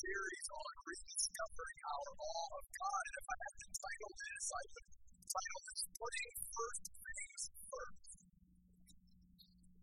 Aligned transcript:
series 0.00 0.46
on 0.48 0.72
rediscovering 0.88 1.80
our 1.84 2.08
awe 2.24 2.50
of 2.56 2.64
God. 2.72 3.02
And 3.04 3.16
if 3.20 3.26
I 3.28 3.36
had 3.36 3.54
to 3.60 3.68
title 3.68 4.12
this, 4.16 4.44
I 4.48 4.62
would 4.70 4.88
title 5.28 5.60
this 5.68 5.82
Putting 5.92 6.30
First 6.40 6.84
Things 6.88 7.42
First. 7.68 8.12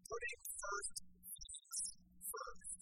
Putting 0.09 0.39
First 0.57 0.95
Things 0.97 1.81
First. 2.33 2.77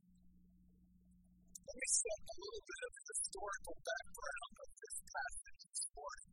Let 1.59 1.75
me 1.75 1.88
set 1.91 2.19
a 2.23 2.36
little 2.39 2.63
bit 2.72 2.81
of 2.88 2.94
historical 3.03 3.75
background 3.83 4.53
of 4.56 4.69
this 4.80 4.97
passage 5.11 5.61
this 5.75 5.83
morning. 5.91 6.31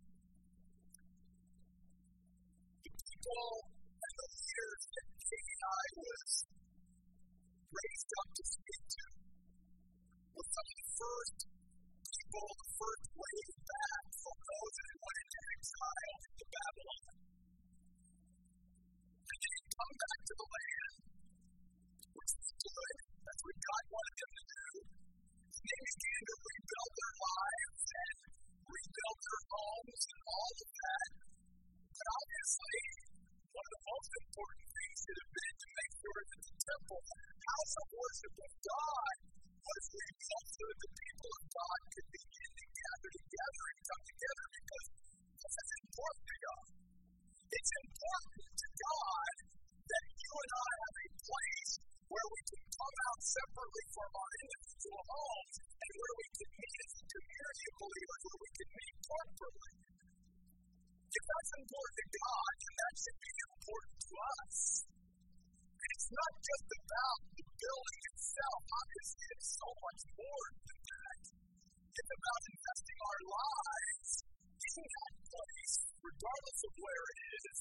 The 2.79 2.95
people 2.95 3.47
and 3.91 4.15
the 4.23 4.29
leaders 4.39 4.83
that 4.87 5.07
Haggai 5.19 5.87
was 5.99 6.31
raised 7.75 8.13
up 8.23 8.29
to 8.39 8.45
first 11.03 11.39
people, 11.51 12.47
the 12.63 12.71
first 12.79 13.07
wave 13.11 13.57
back 13.67 14.05
from 14.23 14.39
those 14.39 14.75
that 14.79 14.97
went 15.03 15.19
into 15.23 15.41
exile 15.53 16.19
into 16.23 16.45
Babylon. 16.53 17.15
And 19.33 19.39
they 19.43 19.57
come 19.73 19.95
back 19.99 20.21
to 20.23 20.35
the 20.39 20.49
land, 20.53 20.95
which 22.15 22.33
was 22.39 22.51
good. 22.63 22.97
That's 23.23 23.43
what 23.43 23.57
God 23.67 23.85
wanted 23.91 24.17
them 24.23 24.33
to 24.39 24.45
do. 24.53 24.69
They 25.63 25.81
began 25.83 26.23
to 26.23 26.35
rebuild 26.43 26.93
their 27.03 27.15
lives 27.23 27.85
and 28.03 28.17
rebuild 28.63 29.19
their 29.27 29.43
homes 29.51 30.03
and 30.07 30.21
all 30.23 30.55
of 30.63 30.71
that. 30.83 31.11
But 31.93 32.07
obviously, 32.19 32.79
one 33.53 33.67
of 33.67 33.73
the 33.75 33.85
most 33.91 34.11
important 34.23 34.67
things 34.71 34.97
should 35.03 35.19
have 35.23 35.33
been 35.35 35.55
to 35.63 35.69
make 35.73 35.93
sure 36.03 36.21
that 36.31 36.41
the 36.47 36.55
temple, 36.63 37.03
house 37.43 37.75
of 37.83 37.87
worship 37.91 38.35
of 38.43 38.53
God, 38.63 39.32
was 39.63 39.85
rebuilt 39.93 40.47
so 40.53 40.63
that 40.67 40.81
the 40.83 40.93
people 40.93 41.31
of 41.33 41.45
God 41.53 41.79
could 41.93 42.09
begin 42.13 42.51
to 42.53 42.67
gather 42.73 43.11
together 43.13 43.63
and 43.73 43.79
come 43.83 44.03
together 44.13 44.47
because 44.53 44.87
this 45.43 45.55
is 45.63 45.71
important 45.83 46.27
to 46.33 46.37
God. 46.43 46.69
It's 47.53 47.73
important 47.83 48.51
to 48.63 48.69
God 48.83 49.35
that 49.93 50.05
you 50.23 50.33
and 50.33 50.53
I 50.53 50.71
have 50.83 50.97
a 51.03 51.09
place 51.23 51.73
where 52.13 52.29
we 52.33 52.41
can 52.49 52.65
come 52.73 52.97
out 53.09 53.21
separately 53.23 53.85
from 53.93 54.11
our 54.13 54.33
individual 54.43 55.03
homes 55.03 55.57
and 55.63 55.93
where 55.97 56.15
we 56.17 56.29
can 56.33 56.51
meet 56.53 56.79
as 56.83 56.93
a 56.93 57.05
community 57.13 57.65
of 57.73 57.77
believers, 57.83 58.21
where 58.23 58.41
we 58.43 58.51
can 58.53 58.69
meet 58.73 58.95
corporately. 59.03 59.73
If 61.13 61.25
important 61.63 61.97
to 62.03 62.07
God, 62.13 62.53
then 62.63 62.75
that 62.83 62.95
should 62.97 63.21
be 63.23 63.35
important 63.53 63.97
to 64.03 64.13
us. 64.17 64.59
And 65.83 65.89
it's 65.93 66.11
not 66.13 66.33
just 66.43 66.69
about 66.73 67.19
the 67.37 67.45
building 67.53 68.12
itself. 68.33 68.61
Obviously, 68.65 69.27
it's 69.37 69.51
so 69.61 69.69
much 69.77 70.01
more 70.17 70.47
than 70.65 70.81
that. 70.89 71.21
It's 71.93 72.13
about 72.17 72.43
investing 72.49 72.99
our 73.05 73.21
lives 73.29 74.11
in 74.73 74.85
that 74.89 75.15
place, 75.29 75.75
regardless 76.01 76.61
of 76.65 76.73
where 76.81 77.05
it 77.13 77.21
is, 77.29 77.57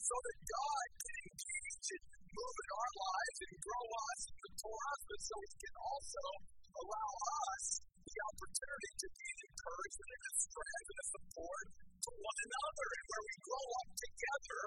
so 0.00 0.16
that 0.16 0.38
God 0.48 0.86
can 0.96 1.16
engage 1.28 1.88
and 1.92 2.04
move 2.24 2.56
in 2.56 2.70
our 2.72 2.92
lives 3.04 3.38
and 3.44 3.52
grow 3.60 3.84
us 3.84 4.20
and 4.32 4.38
mature 4.48 4.82
us, 4.88 5.00
but 5.12 5.20
so 5.28 5.36
He 5.44 5.54
can 5.60 5.76
also 5.76 6.24
allow 6.72 7.10
us 7.52 7.64
the 7.84 8.16
opportunity 8.32 8.92
to 9.04 9.08
be 9.12 9.26
an 9.28 9.40
encouragement 9.44 10.10
and 10.16 10.24
a 10.24 10.34
strength 10.40 10.88
and 10.88 11.00
a 11.04 11.06
support 11.12 11.66
to 11.76 12.10
one 12.16 12.38
another, 12.48 12.86
and 12.96 13.04
where 13.12 13.24
we 13.28 13.36
grow 13.44 13.66
up 13.84 13.90
together 13.92 14.60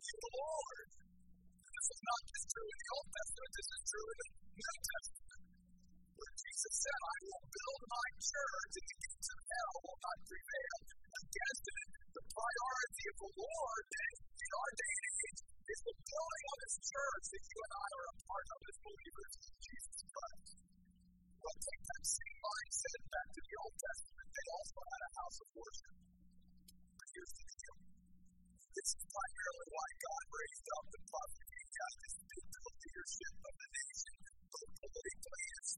in 0.00 0.16
the 0.16 0.32
Lord. 0.32 0.88
This 1.68 1.86
is 1.92 2.00
not 2.08 2.20
just 2.24 2.44
true 2.48 2.68
in 2.72 2.78
the 2.80 2.90
Old 2.96 3.08
Testament, 3.12 3.52
this 3.52 3.68
is 3.68 3.82
true 3.84 4.08
in 4.08 4.18
the 4.18 4.47
New 4.58 4.74
Testament. 4.82 5.42
Where 6.18 6.34
Jesus 6.34 6.74
said, 6.82 6.98
I 6.98 7.18
will 7.30 7.44
build 7.46 7.82
my 7.94 8.08
church, 8.18 8.72
and 8.74 8.86
the 8.90 8.98
gates 8.98 9.28
of 9.30 9.38
hell 9.38 9.74
will 9.86 10.00
not 10.02 10.18
prevail 10.26 10.78
against 10.98 11.64
it. 11.78 11.88
The 12.18 12.24
priority 12.26 13.04
of 13.06 13.16
the 13.22 13.32
Lord 13.38 13.84
in 14.18 14.50
our 14.58 14.72
day 14.74 14.96
age 14.98 15.40
is 15.46 15.80
the 15.86 15.94
building 15.94 16.46
of 16.50 16.58
His 16.58 16.76
church 16.90 17.24
that 17.38 17.44
you 17.46 17.58
and 17.62 17.74
I 17.78 17.88
are 18.02 18.08
a 18.10 18.16
part 18.18 18.46
of 18.50 18.58
as 18.66 18.76
believers 18.82 19.32
in 19.46 19.54
Jesus 19.62 19.98
Christ. 20.10 20.54
Well, 21.38 21.58
take 21.62 21.82
that 21.86 22.04
same 22.18 22.38
mindset 22.42 23.00
back 23.14 23.28
to 23.30 23.40
the 23.46 23.54
Old 23.62 23.76
Testament. 23.78 24.28
They 24.34 24.46
also 24.58 24.78
had 24.90 25.02
a 25.06 25.10
house 25.22 25.38
of 25.38 25.48
worship. 25.54 25.96
But 26.98 27.08
here's 27.14 27.34
the 27.38 27.46
deal. 27.46 27.78
This 28.74 28.88
is 28.90 29.04
primarily 29.06 29.68
why 29.70 29.88
God 30.02 30.24
raised 30.34 30.68
up 30.74 30.84
the 30.90 31.02
prophet 31.06 31.46
Haggai 31.46 31.94
to 32.18 32.60
leadership 32.78 33.34
of 33.38 33.54
the 33.54 33.68
nation, 33.70 34.27
politically 34.58 35.46
and 35.54 35.68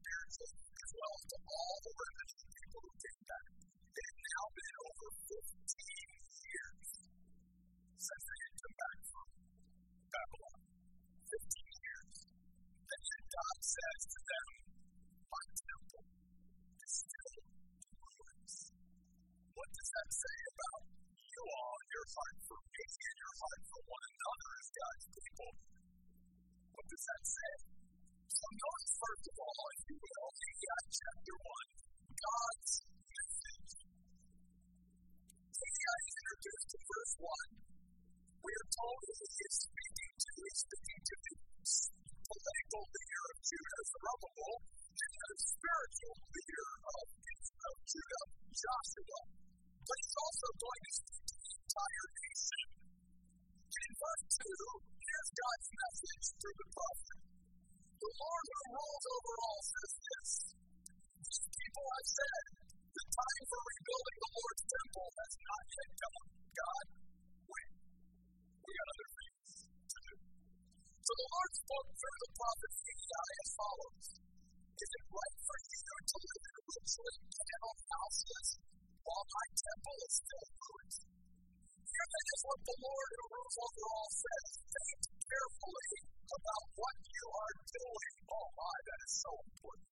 well 0.97 1.19
to 1.21 1.37
all 1.37 1.77
the 1.85 1.93
people 2.01 2.81
who 2.81 2.93
came 2.97 3.25
back. 3.29 3.49
It 3.61 4.05
had 4.09 4.19
now 4.25 4.45
been 4.57 4.77
over 4.81 5.09
15 5.21 5.45
years 6.41 6.89
since 8.01 8.25
they 8.25 8.39
had 8.41 8.57
back 8.81 8.99
from 9.05 9.29
Babylon. 10.09 10.61
15 11.29 11.85
years. 11.85 12.17
And 12.25 13.01
yet 13.05 13.25
God 13.29 13.59
says 13.61 14.01
to 14.01 14.21
them, 14.31 14.49
My 15.29 15.45
temple 15.61 16.05
is 16.81 16.93
still 17.05 17.37
in 17.37 17.93
ruins. 18.01 18.55
What 19.53 19.69
does 19.77 19.91
that 19.93 20.09
say 20.09 20.39
about 20.57 20.83
you 21.21 21.43
all, 21.45 21.81
your 21.85 22.07
heart 22.17 22.39
for 22.49 22.61
me, 22.65 22.85
and 22.89 23.17
your 23.21 23.35
heart 23.45 23.63
for 23.69 23.81
one 23.85 24.05
another 24.09 24.49
as 24.57 24.69
God's 24.73 25.07
people? 25.13 25.51
What 26.73 26.87
does 26.89 27.05
that 27.05 27.25
say? 27.29 27.80
First 28.41 29.29
of 29.29 29.37
all, 29.37 29.69
if 29.77 29.85
you 29.85 30.01
will, 30.01 30.33
chapter 30.33 31.37
1, 31.45 32.17
God's 32.17 32.73
message. 33.05 33.73
Verse 36.89 37.15
1. 37.21 37.61
We 38.41 38.53
are 38.57 38.69
told 38.81 38.97
who 39.05 39.13
he 39.21 39.45
is 39.45 39.55
speaking 39.61 40.13
to. 40.25 40.33
The 40.41 40.49
of 42.81 43.37
Judah, 43.45 43.85
the 45.21 45.37
spiritual 45.37 46.17
leader 46.33 46.69
of 46.81 47.77
Judah, 47.93 48.25
Joshua. 48.57 49.21
But 49.85 49.97
he's 50.01 50.17
also 50.17 50.49
going 50.65 50.81
to 50.81 50.93
speak 50.97 51.23
to 51.29 51.37
the 51.37 51.53
entire 51.61 52.09
nation. 52.25 52.65
In 53.69 53.91
verse 54.01 54.25
2, 54.33 54.49
here's 54.97 55.29
God's 55.29 55.69
message 55.77 56.25
through 56.41 56.57
the 56.57 56.69
prophet. 56.73 57.30
The 58.01 58.13
Lord 58.17 58.45
who 58.49 58.61
rules 58.81 59.07
over 59.13 59.35
all 59.45 59.61
says 59.61 59.93
this. 60.01 60.31
These 61.21 61.49
people 61.53 61.85
have 61.85 62.09
said, 62.09 62.45
the 62.97 63.05
time 63.13 63.45
for 63.45 63.61
rebuilding 63.61 64.19
the 64.25 64.33
Lord's 64.41 64.65
temple 64.73 65.09
has 65.21 65.35
not 65.37 65.65
yet 65.69 65.91
come. 66.01 66.25
God, 66.33 66.87
wait. 67.45 67.73
We 68.65 68.71
got 68.73 68.89
other 68.89 69.09
things 69.21 69.49
to 69.85 69.99
do. 70.01 70.15
So 71.05 71.13
the 71.13 71.29
Lord 71.29 71.51
spoke 71.61 71.91
through 72.01 72.19
the 72.25 72.31
prophet 72.41 72.73
Haggai 72.81 73.31
as 73.37 73.51
follows. 73.61 74.07
Is 74.81 74.91
it 74.97 75.05
right 75.13 75.39
for 75.45 75.59
you 75.61 75.93
to 76.01 76.17
live 76.25 76.45
in 76.51 76.57
richly 76.73 77.17
paneled 77.21 77.81
houses 77.85 78.47
while 79.05 79.27
my 79.29 79.47
temple 79.61 79.97
is 80.09 80.15
still 80.25 80.47
ruined? 80.57 80.97
Here 81.85 82.09
then 82.17 82.27
is 82.33 82.43
what 82.49 82.61
the 82.65 82.77
Lord 82.81 83.09
who 83.13 83.25
rules 83.29 83.57
over 83.61 83.85
all 83.93 84.11
says. 84.25 85.20
Carefully 85.31 85.95
about 86.31 86.65
what 86.75 86.97
you 87.07 87.27
are 87.31 87.55
doing. 87.71 88.15
Oh 88.31 88.49
my, 88.59 88.77
that 88.87 89.01
is 89.07 89.15
so 89.15 89.33
important. 89.47 89.91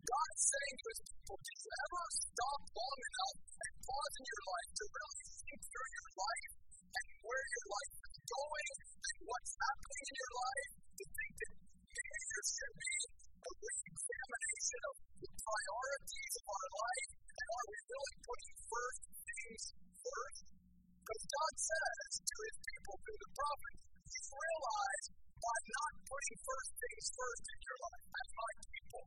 God 0.00 0.30
God's 0.30 0.46
saying 0.46 0.76
to 0.78 0.86
his 0.90 1.00
people, 1.10 1.38
did 1.42 1.58
you 1.58 1.72
ever 1.74 2.04
stop 2.10 2.60
long 2.70 3.00
enough 3.10 3.36
and 3.50 3.72
pause 3.82 4.14
in 4.14 4.24
your 4.30 4.42
life 4.46 4.70
to 4.78 4.84
really 4.90 5.22
think 5.30 5.60
through 5.70 5.90
your 5.90 6.10
life 6.22 6.52
and 6.80 7.06
where 7.26 7.46
your 7.50 7.66
life 7.66 7.94
is 7.98 8.16
going 8.30 8.70
and 8.80 9.16
what's 9.26 9.52
happening 9.58 10.04
in 10.06 10.16
your 10.22 10.34
life? 10.38 10.70
To 10.70 11.04
think 11.10 11.32
that 11.34 11.52
maybe 11.90 12.20
there 12.30 12.46
should 12.46 12.76
be 12.78 12.96
a 13.20 13.50
re-examination 13.50 14.80
of 14.86 14.96
the 15.18 15.30
priorities 15.34 16.34
of 16.40 16.46
our 16.50 16.68
life 16.78 17.10
and 17.26 17.46
are 17.50 17.66
we 17.70 17.78
really 17.90 18.16
putting 18.22 18.54
first 18.70 19.02
things 19.20 19.62
first? 19.98 20.42
Because 21.00 21.22
God 21.26 21.54
says 21.58 22.10
to 22.22 22.34
his 22.38 22.56
people 22.70 22.94
through 23.02 23.20
the 23.20 23.32
prophet, 23.34 23.74
you 24.10 24.22
realize 24.30 25.04
by 25.40 25.58
not 25.70 25.92
putting 26.04 26.36
first 26.42 26.70
things 26.76 27.06
first 27.14 27.44
in 27.50 27.58
your 27.62 27.78
life, 27.80 28.06
as 28.10 28.28
my 28.34 28.52
people, 28.60 29.04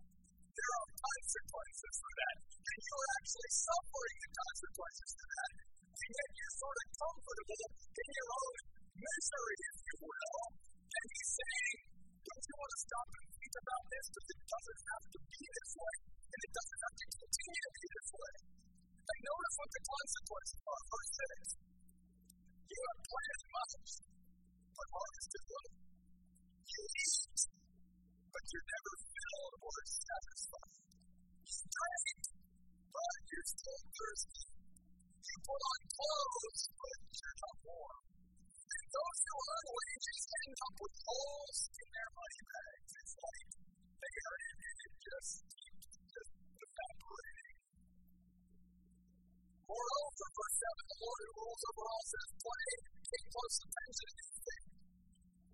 there 0.54 0.74
are 0.80 0.90
consequences 0.94 1.96
for 2.00 2.14
that. 2.24 2.38
And 2.64 2.80
you 2.80 2.96
are 2.96 3.10
actually 3.20 3.54
suffering 3.54 4.18
the 4.24 4.32
consequences 4.34 5.12
for 5.14 5.28
that. 5.34 5.52
And 5.94 6.10
yet 6.14 6.30
you're 6.34 6.56
sort 6.58 6.78
of 6.84 6.88
comfortable 6.94 7.64
in 7.74 8.10
your 8.14 8.30
own 8.34 8.56
misery, 8.98 9.58
if 9.64 9.78
you 9.84 9.96
will. 10.04 10.44
And 10.84 11.08
he's 11.14 11.32
saying, 11.38 11.78
don't 12.24 12.46
you 12.48 12.56
want 12.58 12.72
to 12.74 12.80
stop 12.84 13.08
and 13.14 13.28
think 13.34 13.56
about 13.60 13.84
this? 13.92 14.06
But 28.44 28.52
you're 28.52 28.72
never 28.76 28.94
filled 29.08 29.56
or 29.64 29.78
satisfied. 29.88 30.76
You 31.48 31.64
drink, 31.64 32.24
but 32.92 33.18
you're 33.24 33.50
still 33.56 33.82
thirsty. 33.88 34.44
You 35.24 35.36
put 35.48 35.62
on 35.64 35.80
clothes, 35.96 36.62
but 36.76 37.00
you're 37.08 37.38
not 37.40 37.58
warm. 37.64 38.04
And 38.04 38.86
those 38.92 39.20
who 39.24 39.36
earn 39.48 39.68
wages 39.72 40.22
end 40.44 40.60
up 40.60 40.76
with 40.76 40.96
holes 41.08 41.60
in 41.72 41.88
their 41.88 42.12
money 42.20 42.42
bags. 42.52 42.92
It's 43.00 43.16
like 43.24 43.50
they 44.04 44.14
earn 44.28 44.42
it 44.44 44.78
it 44.84 44.94
just 45.08 45.34
just 46.04 46.32
evaporating. 46.68 47.58
Moreover, 49.72 50.28
verse 50.36 50.58
7, 50.68 50.92
the 50.92 51.00
Lord 51.00 51.20
who 51.24 51.32
rules 51.32 51.64
over 51.64 51.84
all 51.88 52.06
says, 52.12 52.30
Play, 52.44 52.68
pay 53.08 53.24
close 53.24 53.56
attention 53.64 54.08
to 54.12 54.16
these 54.20 54.42
things. 54.44 54.72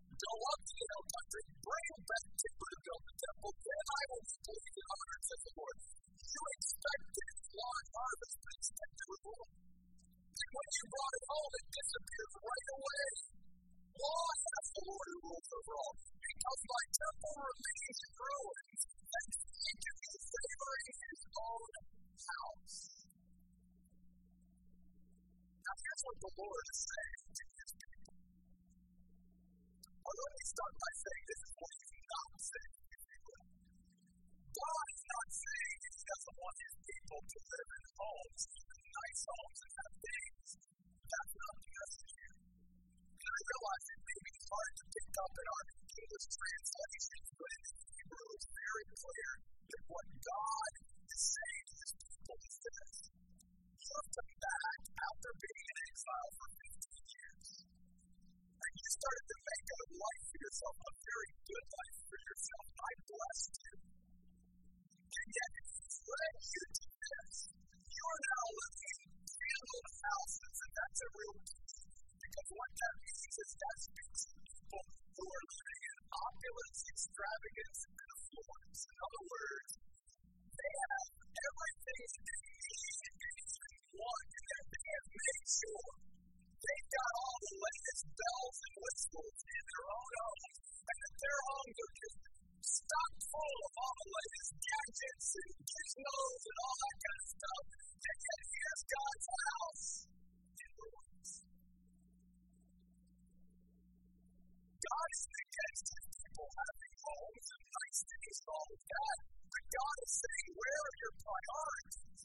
Go 0.09 0.33
up 0.41 0.61
to 0.65 0.73
the 0.73 0.85
hill 0.89 1.05
country, 1.29 1.45
bring 1.61 1.89
back 2.09 2.25
timber 2.41 2.69
to 2.73 2.79
build 2.89 3.03
the 3.05 3.15
temple, 3.21 3.51
then 3.53 3.85
I 3.85 4.01
will 4.09 4.23
be 4.25 4.35
pleased 4.49 4.77
and 4.81 4.89
honored, 4.89 5.23
says 5.29 5.41
the 5.45 5.53
Lord. 5.61 5.77
You 6.25 6.41
expected 6.57 7.33
large 7.53 7.89
harvest, 7.93 8.37
but 8.39 8.53
instead 8.57 8.91
you 8.97 9.05
were 9.13 9.21
And 9.29 10.49
when 10.57 10.69
you 10.73 10.83
brought 10.89 11.15
it 11.19 11.25
home, 11.29 11.53
it 11.53 11.67
disappeared 11.69 12.33
right 12.49 12.69
away. 12.79 13.05
Why? 13.99 14.31
That's 14.49 14.71
the 14.73 14.83
Lord 14.89 15.07
who 15.09 15.17
rules 15.29 15.49
over 15.53 15.73
all. 15.77 15.95
Because 16.17 16.61
my 16.65 16.83
temple 16.97 17.35
remains 17.45 17.97
in 17.99 18.11
ruins, 18.17 18.81
and 18.89 19.27
he 19.29 19.71
can 19.85 19.95
be 20.01 20.13
favoring 20.33 20.89
his 20.97 21.21
own 21.29 21.71
house. 22.25 22.77
Now 25.61 25.75
here's 25.77 26.03
what 26.09 26.17
the 26.25 26.31
Lord 26.41 26.65
is 26.73 26.79
saying 26.89 27.25
to 27.37 27.43
his 27.53 27.71
people. 27.77 28.17
Let 30.09 30.31
me 30.35 30.43
start 30.51 30.73
by 30.73 30.91
saying 30.99 31.08
to 37.19 37.39
live 37.51 37.69
in 37.75 37.83
homes, 37.99 38.41
nice 38.79 39.21
homes, 39.27 39.59
and 39.59 39.71
have 39.75 39.93
things. 39.99 40.49
That's 41.09 41.35
not 41.35 41.53
the 41.59 41.67
message 41.67 42.11
here. 42.15 42.35
And 43.19 43.31
I 43.35 43.39
realize 43.43 43.85
it 43.89 44.01
may 44.07 44.19
be 44.23 44.35
hard 44.39 44.73
to 44.79 44.85
pick 44.87 45.11
up 45.19 45.33
in 45.35 45.47
our 45.51 45.63
English 45.99 46.27
translations, 46.31 47.27
but 47.35 47.49
in 47.59 47.63
Hebrew 47.75 48.27
it's 48.39 48.49
very 48.55 48.85
clear 48.95 49.31
that 49.67 49.83
what 49.89 50.07
God 50.15 50.71
is 51.11 51.21
saying 51.27 51.63
to 51.67 51.75
his 51.83 51.93
people 51.99 52.37
is 52.39 52.55
this. 52.63 52.93
You 53.83 53.91
have 53.99 54.09
come 54.15 54.33
back 54.39 54.79
after 54.95 55.31
being 55.43 55.65
in 55.67 55.77
exile 55.91 56.29
for 56.39 56.47
15 56.55 57.15
years. 57.19 57.47
And 58.63 58.71
you 58.79 58.87
started 58.95 59.25
to 59.27 59.37
make 59.43 59.67
a 59.75 59.81
life 59.91 60.23
for 60.29 60.39
yourself, 60.39 60.75
a 60.87 60.91
very 61.03 61.31
good 61.51 61.67
life 61.67 61.97
for 61.99 62.19
yourself. 62.19 62.65
I 62.79 62.91
blessed 63.11 63.55
you. 63.59 63.75
And 65.09 65.27
yet, 65.35 65.51
led 66.09 66.37
you 66.41 66.78
this. 67.09 67.35
You 67.89 68.03
are 68.05 68.21
now 68.29 68.45
living 68.59 68.97
in 69.01 69.11
candled 69.25 69.89
houses, 69.99 70.55
and 70.61 70.71
that's 70.77 70.99
a 70.99 71.09
real 71.09 71.37
key. 71.49 71.73
Because 72.21 72.49
what 72.53 72.71
that 72.79 72.95
means 73.01 73.35
is 73.39 73.51
that 73.59 73.77
speaks 73.89 74.21
people 74.29 74.83
who 75.17 75.25
are 75.25 75.45
living 75.49 75.83
in 75.89 75.97
opulence, 76.09 76.79
extravagance, 76.93 77.79
and 77.89 77.97
affluence. 77.97 78.79
In 78.85 78.97
other 78.99 79.23
words, 79.25 79.71
they 80.53 80.73
have 80.85 81.07
everything 81.19 82.03
that 82.13 82.23
they 82.29 82.57
need 82.69 82.99
and 83.09 83.15
anything 83.29 83.65
they 83.69 83.81
want, 83.99 84.29
and 84.29 84.65
they 84.69 84.85
have 84.93 85.07
made 85.09 85.45
sure 85.49 85.89
they've 86.59 86.89
got 86.93 87.11
all 87.19 87.37
the 87.39 87.55
latest 87.57 88.03
bells 88.19 88.57
and 88.69 88.75
whistles 88.79 89.37
in 89.49 89.63
their 89.65 89.85
own 89.89 90.11
homes, 90.19 90.57
and 90.89 90.97
that 90.99 91.15
their 91.19 91.39
homes 91.49 91.77
are 91.79 91.93
just 91.99 92.38
stocked 92.89 93.21
full 93.29 93.57
of 93.69 93.73
all 93.77 93.95
the 94.01 94.09
latest 94.09 94.51
gadgets 94.65 95.29
and 95.37 95.53
gizmos 95.61 96.41
and 96.49 96.57
all 96.65 96.77
that 96.81 96.97
kind 97.05 97.21
of 97.21 97.29
stuff. 97.37 97.65
And 97.69 98.17
yet 98.25 98.41
here's 98.49 98.83
God's 98.89 99.27
house. 99.29 99.85
God 104.79 105.07
isn't 105.13 105.37
against 105.45 105.85
his 105.85 106.05
people 106.17 106.47
having 106.49 106.93
homes 107.03 107.47
and 107.53 107.63
nice 107.69 108.01
things 108.09 108.37
and 108.41 108.49
all 108.49 108.69
of 108.73 108.81
that, 108.89 109.17
but 109.53 109.63
God 109.69 109.97
is 110.01 110.13
saying, 110.23 110.47
where 110.57 110.79
are 110.81 110.95
your 111.03 111.13
priorities? 111.19 112.23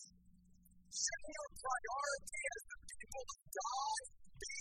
Shouldn't 0.95 1.35
your 1.35 1.51
priority 1.61 2.43
as 2.55 2.63
the 2.73 2.81
people 2.89 3.25
of 3.35 3.41
God 3.53 4.03
be 4.39 4.59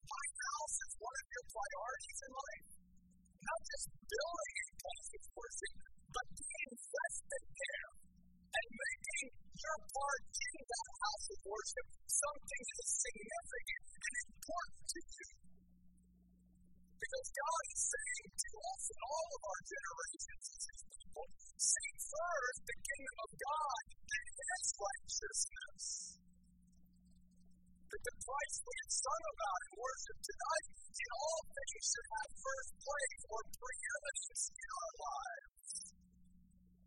my 0.00 0.26
house 0.32 0.76
is 0.80 0.92
one 0.96 1.16
of 1.18 1.26
your 1.28 1.46
priorities 1.52 2.18
in 2.24 2.32
life? 2.40 2.81
Not 3.42 3.60
just 3.66 3.86
building 4.06 4.54
a 4.62 4.68
of 5.02 5.24
worship, 5.34 5.74
but 6.14 6.26
being 6.38 6.68
invested 6.70 7.42
there 7.42 7.90
and 8.54 8.66
making 8.70 9.26
your 9.34 9.78
part 9.82 10.22
in 10.30 10.54
that 10.62 10.88
house 11.02 11.26
of 11.32 11.40
worship 11.42 11.86
something 12.06 12.62
that 12.62 12.78
is 12.86 12.90
significant 13.02 13.84
and 13.98 14.14
important 14.30 14.84
to 14.94 15.00
you. 15.02 15.28
Because 17.02 17.28
God 17.34 17.62
is 17.66 17.82
saying 17.82 18.30
to 18.30 18.50
us 18.62 18.82
in 18.94 19.00
all 19.02 19.28
of 19.34 19.42
our 19.42 19.60
generations 19.66 20.44
as 20.54 20.62
His 20.62 20.82
people, 20.86 21.26
seek 21.58 21.96
first 21.98 22.60
the 22.62 22.78
kingdom 22.78 23.16
of 23.26 23.30
God 23.42 23.82
and 24.06 24.26
His 24.38 24.66
righteousness. 24.78 26.21
That 27.92 28.08
the 28.08 28.16
Christ 28.24 28.60
have 28.72 28.92
sung 29.04 29.24
about 29.36 29.60
in 29.68 29.72
worship 29.76 30.18
tonight, 30.24 30.66
in 30.96 31.10
all 31.12 31.40
things 31.44 31.84
should 31.92 32.08
have 32.08 32.30
first 32.40 32.72
place 32.80 33.20
or 33.28 33.40
preeminence 33.52 34.44
in 34.48 34.68
our 34.72 34.92
lives. 34.96 35.72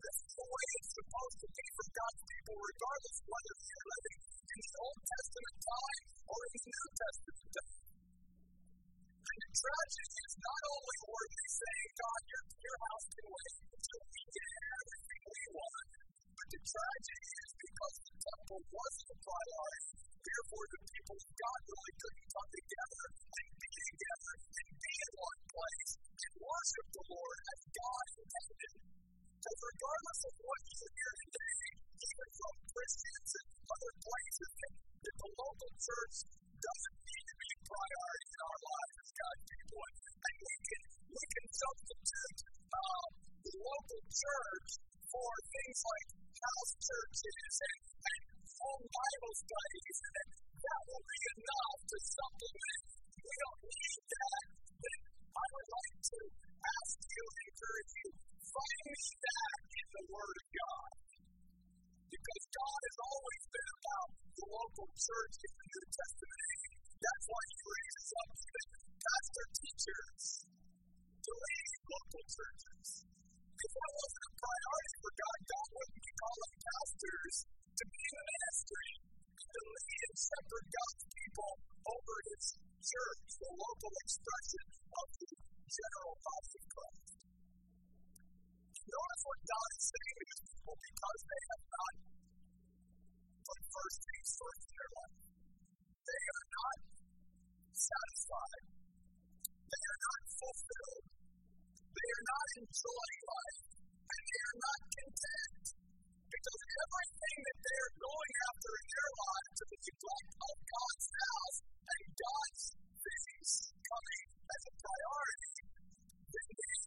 This 0.01 0.17
is 0.25 0.33
the 0.33 0.47
way 0.49 0.65
it's 0.81 0.93
supposed 0.97 1.39
to 1.45 1.49
be 1.53 1.65
for 1.77 1.87
God's 1.93 2.23
people, 2.25 2.57
regardless 2.57 3.17
whether 3.21 3.53
you're 3.53 3.85
living 3.85 4.17
in 4.25 4.59
the 4.65 4.73
Old 4.81 5.01
Testament 5.05 5.57
time 5.61 6.05
or 6.25 6.39
in 6.41 6.57
the 6.57 6.73
New 6.73 6.89
Testament 6.97 7.49
time. 7.53 7.85
And 9.29 9.37
the 9.45 9.51
tragedy 9.61 10.17
is 10.25 10.35
not 10.41 10.61
only 10.73 10.97
were 11.05 11.29
they 11.29 11.49
saying, 11.53 11.89
God, 12.01 12.21
your, 12.33 12.43
your 12.65 12.77
house 12.81 13.07
can 13.13 13.27
wait 13.29 13.55
until 13.61 14.01
we 14.09 14.21
get 14.25 14.51
everything 14.73 15.21
we 15.21 15.43
want, 15.53 15.89
but 16.33 16.47
the 16.49 16.61
tragedy 16.65 17.29
is 17.29 17.51
because 17.61 17.95
the 18.09 18.15
temple 18.25 18.61
wasn't 18.73 19.09
a 19.13 19.17
priority. 19.21 20.04
Therefore, 20.25 20.65
the 20.73 20.81
people 20.89 21.17
of 21.21 21.31
God 21.37 21.59
really 21.69 21.93
couldn't 22.01 22.29
come 22.33 22.49
together 22.49 23.03
and 23.13 23.47
be 23.61 23.73
together 23.77 24.33
and 24.57 24.67
be 24.73 24.93
in 25.05 25.11
one 25.21 25.41
place 25.53 25.91
and 26.01 26.33
worship 26.41 26.87
the 26.97 27.05
Lord 27.13 27.37
as 27.45 27.59
God 27.69 28.05
intended. 28.25 28.73
Because 29.37 29.59
regardless 29.61 30.21
of 30.25 30.33
what 30.41 30.61
you 30.65 30.85
hear 30.89 31.13
today, 31.21 31.61
even 31.85 32.29
from 32.33 32.53
Christians 32.73 33.29
and 33.37 33.47
other 33.69 33.93
places, 34.01 34.49
that, 34.65 34.73
the 35.05 35.29
local 35.37 35.71
church 35.77 36.15
doesn't 36.57 36.97
need 37.05 37.25
to 37.29 37.35
be 37.37 37.49
a 37.53 37.59
priority 37.61 38.29
in 38.33 38.41
our 38.41 38.59
lives 38.65 38.95
as 39.05 39.09
God's 39.13 39.45
people. 39.45 39.81
And 39.85 40.35
we 40.41 40.55
can, 40.65 40.83
we 41.13 41.25
can 41.29 41.45
substitute 41.53 42.39
um, 42.73 43.09
the 43.45 43.53
local 43.61 44.01
church 44.09 44.69
for 45.05 45.29
things 45.45 45.79
like 45.85 46.07
house 46.41 46.73
churches 46.81 47.53
and, 47.69 47.79
and 47.85 48.34
full 48.55 48.81
Bible 48.87 49.35
studies, 49.35 49.97
and 50.05 50.15
that 50.63 50.81
will 50.87 51.05
be 51.05 51.21
enough 51.35 51.79
to 51.91 51.97
supplement. 51.99 52.85
We 53.19 53.35
don't 53.35 53.61
need 53.67 54.01
that. 54.15 54.43
But 54.79 54.99
I 55.35 55.45
would 55.51 55.69
like 55.75 55.97
to 56.05 56.19
ask 56.55 56.97
you, 57.03 57.23
encourage 57.25 57.93
you, 57.99 58.09
find 58.55 58.95
that 58.95 59.57
in 59.75 59.87
the 59.91 60.05
Word 60.07 60.37
of 60.39 60.47
God. 60.55 60.91
Because 62.05 62.43
God 62.47 62.79
has 62.85 62.97
always 63.03 63.43
been 63.51 63.69
about 63.75 64.09
the 64.39 64.47
local 64.55 64.87
church 64.95 65.35
in 65.35 65.53
the 65.55 65.67
New 65.75 65.85
Testament. 65.91 66.59
That's 66.95 67.25
why 67.27 67.43
he 67.51 67.57
raises 67.59 68.09
up 68.15 68.29
even 68.39 68.67
pastor 69.03 69.45
teachers 69.51 70.23
to 71.25 71.31
lead 71.35 71.71
local 71.91 72.23
churches. 72.23 72.87
If 73.55 73.71
that 73.75 73.91
wasn't 73.99 74.25
a 74.25 74.33
priority 74.35 74.95
for 75.01 75.11
God, 75.15 75.39
God 75.43 75.67
wouldn't 75.75 76.03
be 76.05 76.13
calling 76.15 76.55
pastors 76.55 77.35
to 77.75 77.85
be 77.91 77.99
in 78.07 78.13
the 78.15 78.25
ministry 78.25 78.89
to 79.35 79.59
lead 79.67 80.01
and 80.07 80.15
shepherd 80.15 80.65
God's 80.71 81.03
people 81.11 81.51
over 81.91 82.15
his 82.31 82.43
church, 82.79 83.27
the 83.35 83.51
local 83.51 83.93
expression 83.99 84.65
of 84.95 85.07
the 85.19 85.31
general 85.67 86.15
body 86.23 86.51
of 86.55 86.65
Christ. 86.71 87.15
Notice 88.79 89.23
what 89.27 89.39
God 89.43 89.69
is 89.75 89.83
saying 89.91 90.15
to 90.15 90.25
his 90.31 90.41
people 90.45 90.75
because 90.79 91.19
they 91.25 91.41
have 91.51 91.65
not 91.75 91.93
put 93.43 93.59
first 93.75 93.99
things 94.07 94.29
first 94.39 94.61
in 94.65 94.75
their 94.79 94.91
life. 94.95 95.17
They 96.05 96.23
are 96.31 96.47
not 96.55 96.77
satisfied. 97.75 98.65
They 99.51 99.83
are 99.83 100.01
not 100.05 100.21
fulfilled. 100.31 101.05
They 101.75 102.09
are 102.15 102.25
not 102.31 102.47
enjoying 102.55 103.21
life. 103.35 103.59
And 104.05 104.21
they 104.31 104.41
are 104.47 104.59
not 104.63 104.79
content. 104.95 105.84
Because 106.25 106.61
everything 106.65 107.37
that 107.45 107.59
they 107.61 107.77
are 107.85 107.93
going 108.01 108.33
after 108.49 108.71
in 108.75 108.87
their 108.89 109.11
lives 109.13 109.51
to 109.55 109.63
the 109.69 109.79
neglect 109.85 110.31
of 110.41 110.55
God's 110.65 111.07
house 111.15 111.57
and 111.85 112.03
God's 112.17 112.63
things 113.05 113.49
coming 113.85 114.25
as 114.49 114.61
a 114.65 114.73
priority, 114.81 115.57
then 116.33 116.47
they 116.49 116.77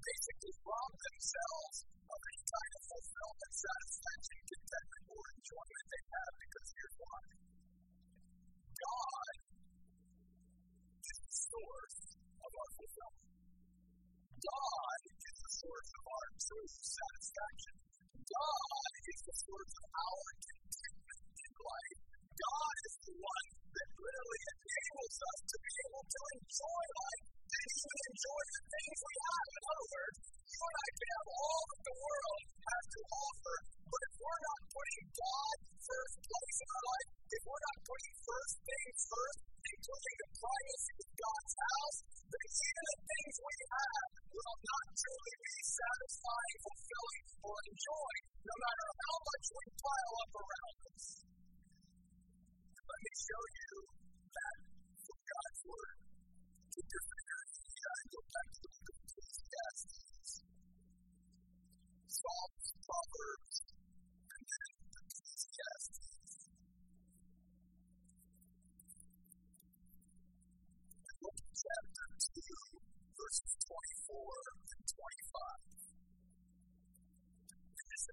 basically 0.00 0.54
rob 0.66 0.90
themselves 0.90 1.76
of 1.86 2.18
any 2.18 2.42
kind 2.50 2.72
of 2.74 2.82
fulfillment, 2.90 3.52
satisfaction, 3.54 4.38
contentment, 4.50 5.04
or 5.06 5.22
enjoyment 5.38 5.86
they 5.86 6.04
have 6.10 6.32
because 6.40 6.68
here's 6.74 6.96
why. 6.98 7.22
God 8.74 9.34
is 10.98 11.18
the 11.20 11.34
source 11.46 11.98
of 12.42 12.50
our 12.50 12.70
fulfillment. 12.74 13.30
God 14.40 15.00
is 15.14 15.36
the 15.38 15.52
source 15.62 15.90
of 15.94 16.04
our 16.10 16.26
true 16.42 16.66
satisfaction. 16.66 17.89
God 18.30 18.92
is 19.10 19.20
the 19.26 19.36
source 19.42 19.74
of 19.74 19.86
our 19.90 20.28
contentment 20.38 21.22
in 21.34 21.52
life. 21.58 22.00
God 22.30 22.74
is 22.86 22.94
the 23.10 23.14
one 23.18 23.48
that 23.74 23.88
literally 23.90 24.42
enables 24.54 25.16
us 25.18 25.38
to 25.50 25.56
be 25.58 25.72
able 25.90 26.04
to 26.06 26.20
enjoy 26.38 26.82
life 26.94 27.26
and 27.50 27.66
even 27.74 27.98
enjoy 28.10 28.42
the 28.54 28.62
things 28.70 28.98
we 29.02 29.16
have. 29.18 29.46
In 29.50 29.62
other 29.70 29.88
words, 29.90 30.18
you 30.30 30.60
and 30.62 30.76
I 30.78 30.88
can 30.94 31.08
have 31.10 31.28
all 31.30 31.62
that 31.70 31.82
the 31.90 31.96
world 32.00 32.40
has 32.70 32.84
to 32.90 33.00
offer, 33.10 33.56
but 33.90 34.00
if 34.06 34.14
we're 34.20 34.42
not 34.46 34.60
putting 34.70 35.04
God 35.10 35.56
first 35.90 36.16
place 36.22 36.58
in 36.60 36.68
our 36.70 36.84
life, 36.86 37.08
if 37.34 37.42
we're 37.50 37.64
not 37.66 37.78
putting 37.82 38.14
first 38.30 38.54
things 38.62 38.98
first, 39.10 39.40
including 39.60 40.16
the 40.22 40.30
privacy 40.38 40.94
of 41.02 41.10
God's 41.18 41.54
house, 41.60 41.98
then 42.30 42.46
even 42.46 42.84
the 42.90 42.98
things 43.10 43.34
we 43.42 43.56
have 43.70 44.08
will 44.30 44.56
not 44.70 44.86
truly 44.94 45.34
be 45.40 45.56
satisfying, 45.66 46.56
fulfilling, 46.62 47.22
or 47.42 47.56
enjoying, 47.70 47.99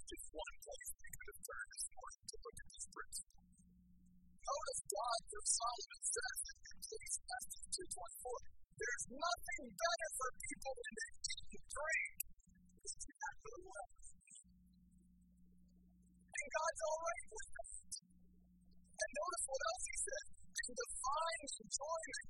just 0.07 0.27
one 0.31 0.55
place 0.63 0.91
we 1.03 1.09
could 1.11 1.27
have 1.27 1.41
turned 1.43 1.71
this 1.75 1.87
morning 1.91 2.23
to 2.31 2.35
look 2.47 2.57
at 2.63 2.69
this 2.71 2.87
principle. 2.95 3.43
Notice 4.47 4.81
God 4.87 5.19
through 5.27 5.47
Solomon 5.51 6.03
says 6.07 6.37
in 6.47 6.57
Ecclesiastes 6.77 7.61
2.24, 7.75 8.57
there's 8.77 9.05
nothing 9.11 9.63
better 9.67 10.09
for 10.15 10.29
people 10.47 10.73
than 10.79 10.93
to 10.95 11.05
eat 11.27 11.47
and 11.57 11.67
drink 11.67 12.17
is 12.87 12.93
to 13.03 13.11
have 13.19 13.37
their 13.43 13.61
wealth. 13.67 14.07
And 16.37 16.47
God's 16.55 16.81
already 16.87 17.25
with 17.27 17.49
that. 17.57 17.93
And 18.87 19.11
notice 19.11 19.45
what 19.51 19.61
else 19.67 19.85
he 19.91 19.97
said. 20.07 20.25
And 20.57 20.75
find 21.03 21.41
enjoyment 21.47 22.26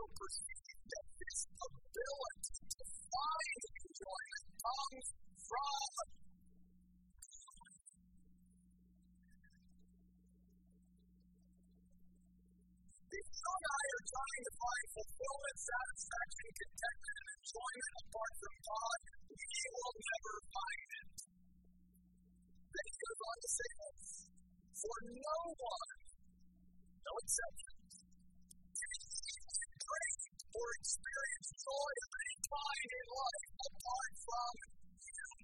also 0.00 0.16
perceive 0.16 0.80
that 0.88 1.06
this 1.12 1.40
ability 1.60 2.56
to 2.72 2.82
find 2.88 3.60
enjoyment 3.84 4.46
comes 4.64 5.06
from 5.44 5.92
I 13.60 13.84
are 13.90 14.06
trying 14.08 14.44
to 14.48 14.52
find 14.56 14.86
fulfillment, 14.96 15.58
satisfaction, 15.60 16.48
contentment, 16.50 17.16
and 17.20 17.28
enjoyment 17.36 17.94
apart 18.00 18.34
from 18.40 18.54
God, 18.60 18.98
we 19.30 19.60
will 19.68 19.96
never 20.00 20.34
find 20.50 20.88
it. 21.00 21.10
Then 22.70 22.84
he 22.88 22.96
goes 23.04 23.20
on 23.20 23.36
to 23.40 23.50
say 23.50 23.70
this 23.80 24.08
For 24.80 24.96
no 25.20 25.40
one, 25.60 25.98
no 27.04 27.14
drink, 27.20 27.69
or 30.60 30.70
experience 30.76 31.48
joy 31.56 31.92
of 32.04 32.10
any 32.20 32.38
kind 32.44 32.90
in 33.00 33.06
life 33.08 33.48
apart 33.64 34.12
from 34.20 34.54
Him. 35.00 35.38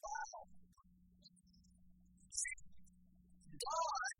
Wow. 0.00 0.40
See, 2.32 2.60
God 3.60 4.12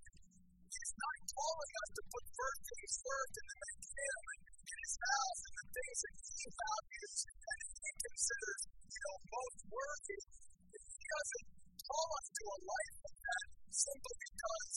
is 0.69 0.91
not 1.01 1.19
calling 1.33 1.73
us 1.81 1.91
to 1.97 2.03
put 2.13 2.25
first 2.29 2.61
things 2.69 2.95
first 3.01 3.33
and 3.41 3.49
to 3.49 3.57
make 3.57 3.85
Him 3.97 4.21
and 4.37 4.43
His 4.69 4.93
house 5.01 5.41
and 5.49 5.55
the 5.57 5.69
things 5.73 5.99
that 6.05 6.17
He 6.21 6.45
values 6.53 7.17
and 7.25 7.61
He 7.73 7.91
considers, 7.97 8.63
you 8.69 9.01
know, 9.01 9.17
most 9.33 9.61
worthy. 9.73 10.21
He 10.77 11.05
doesn't 11.09 11.47
call 11.89 12.09
us 12.21 12.27
to 12.37 12.45
a 12.53 12.59
life 12.69 12.99
of 13.01 13.15
that 13.17 13.47
simply 13.73 14.17
because 14.29 14.77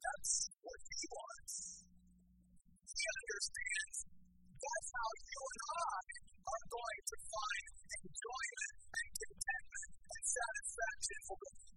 that's 0.00 0.32
what 0.60 0.80
He 0.84 1.04
wants. 1.08 1.79
He 3.00 3.08
understands 3.08 3.96
that's 4.60 4.90
how 4.92 5.08
you 5.24 5.40
and 5.40 5.62
I 5.72 6.04
are 6.52 6.64
going 6.68 7.00
to 7.00 7.16
find 7.32 7.64
enjoyment 7.96 8.74
and 8.92 9.08
contentment 9.24 9.90
and 10.04 10.22
satisfaction. 10.28 11.20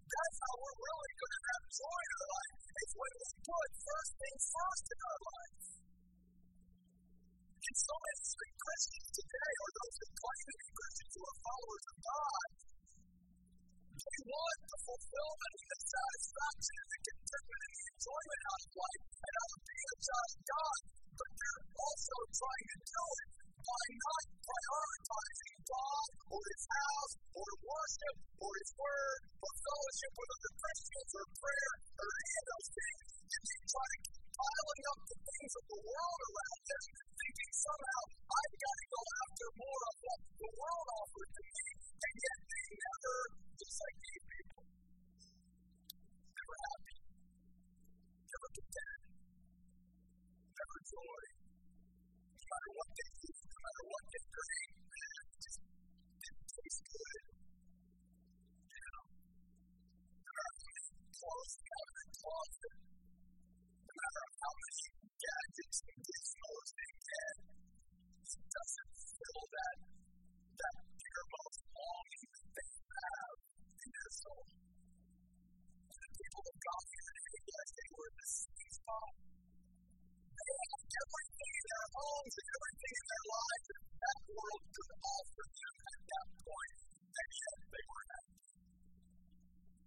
That's 0.04 0.38
how 0.44 0.54
we're 0.60 0.80
really 0.84 1.12
going 1.16 1.34
to 1.40 1.42
have 1.48 1.64
joy 1.64 2.00
in 2.04 2.12
our 2.12 2.28
life. 2.28 2.56
It's 2.76 2.92
when 2.92 3.12
we 3.24 3.28
put 3.40 3.68
first 3.72 4.12
things 4.20 4.42
first 4.52 4.84
in 4.84 5.00
our 5.00 5.20
life. 5.24 5.64
And 7.56 7.76
so 7.80 7.94
many 8.04 8.52
Christians 8.60 9.08
today, 9.16 9.52
or 9.64 9.70
those 9.80 9.96
who 9.96 10.08
claim 10.12 10.44
to 10.44 10.56
be 10.60 10.68
Christians 10.76 11.12
who 11.16 11.22
are 11.24 11.38
followers 11.40 11.84
of 11.88 11.96
God, 12.04 12.48
they 13.94 14.20
want 14.26 14.58
the 14.66 14.78
fulfillment 14.84 15.54
and 15.54 15.70
the 15.70 15.80
satisfaction 15.86 16.74
and 16.82 16.90
the 16.90 17.00
contentment 17.04 17.62
and 17.64 17.74
the 17.74 17.84
enjoyment 17.94 18.42
out 18.44 18.62
of 18.64 18.72
life 18.74 19.04
and 19.14 19.34
out 19.34 19.52
of 19.54 19.60
being 19.64 19.88
a 19.94 19.98
child 20.04 20.30
of 20.34 20.42
God, 20.44 20.78
but 21.14 21.30
they're 21.34 21.64
also 21.74 22.16
trying 22.34 22.66
to 22.74 22.78
do 22.84 23.04
it 23.22 23.28
by 23.64 23.84
not 23.94 24.24
prioritizing 24.44 25.56
God 25.64 26.08
or 26.34 26.42
His 26.44 26.64
house 26.74 27.12
or 27.38 27.48
worship 27.64 28.16
or 28.42 28.50
His 28.50 28.70
word 28.74 29.20
or 29.40 29.52
fellowship 29.62 30.12
with 30.18 30.30
other 30.34 30.52
Christians 30.58 31.10
or 31.14 31.24
prayer 31.38 31.72
or 31.94 32.08
any 32.10 32.34
of 32.34 32.44
those 32.50 32.68
things. 32.74 33.08
And 33.24 33.42
they 33.46 33.58
try 33.64 33.86
to 33.94 33.98
keep 34.04 34.24
piling 34.34 34.84
up 34.90 35.00
the 35.06 35.18
things 35.22 35.52
of 35.54 35.64
the 35.70 35.80
world 35.80 36.20
around 36.34 36.62
them, 36.66 36.84
thinking 37.14 37.52
somehow 37.54 38.00
I've 38.34 38.56
got 38.58 38.74
to 38.74 38.86
go 38.90 39.02
after 39.22 39.46
more 39.54 39.82
of 39.86 39.96
what 40.02 40.20
the 40.34 40.50
world 40.54 40.88
offers 40.98 41.30
to 41.34 41.42
me, 41.54 41.66
and 41.94 42.14
yet 42.20 42.38
they 42.44 42.66
never, 42.74 43.16
like 43.80 43.98
these. 44.04 44.22
Never 46.34 46.56
happy, 46.64 46.98
never 48.30 48.48
content, 48.54 49.02
never 50.54 50.78
joy. 50.84 51.24
No 52.34 52.44
matter 52.54 52.70
what 52.74 52.90
they 52.94 53.08
no 53.34 53.58
matter 53.64 53.84
what 53.90 54.04
they 54.14 54.22
it 54.24 55.40
just 55.42 55.60
didn't 56.22 56.48
taste 56.54 56.82
good. 56.86 57.24
You 58.70 58.80
know, 58.84 59.02
there 60.22 60.38
are 60.44 60.54
many 60.54 60.94
clothes 61.14 61.54
out 61.64 61.90
of. 61.94 62.04
No 63.84 63.92
matter 63.94 64.24
how 64.38 64.52
many 64.54 64.86
gadgets 65.18 65.78
and 65.84 66.00
digital 66.04 66.54
they 66.74 66.92
it 68.24 68.44
doesn't 68.54 68.92
fill 68.94 69.44
that 69.54 69.93
soul. 74.24 74.44
And 75.84 76.00
the 76.00 76.10
people 76.16 76.44
of 76.48 76.56
God 76.64 76.84
here 76.88 77.12
today, 77.14 77.38
yes, 77.44 77.68
they 77.74 77.90
were 77.94 78.12
deceived 78.14 78.80
by. 78.88 79.08
They 80.34 80.52
had 80.64 80.80
everything 81.04 81.54
in 81.54 81.66
their 81.68 81.88
homes 81.94 82.34
and 82.34 82.48
everything 82.54 82.94
in 82.94 83.06
their 83.12 83.26
lives 83.34 83.66
that 83.68 83.84
that 84.04 84.18
world 84.34 84.64
could 84.74 84.92
offer 85.04 85.44
them 85.44 85.74
at 85.84 86.00
that 86.04 86.28
point, 86.44 86.78
and 87.04 87.28
yet 87.34 87.58
they 87.74 87.84
were 87.84 88.04
happy. 88.14 88.40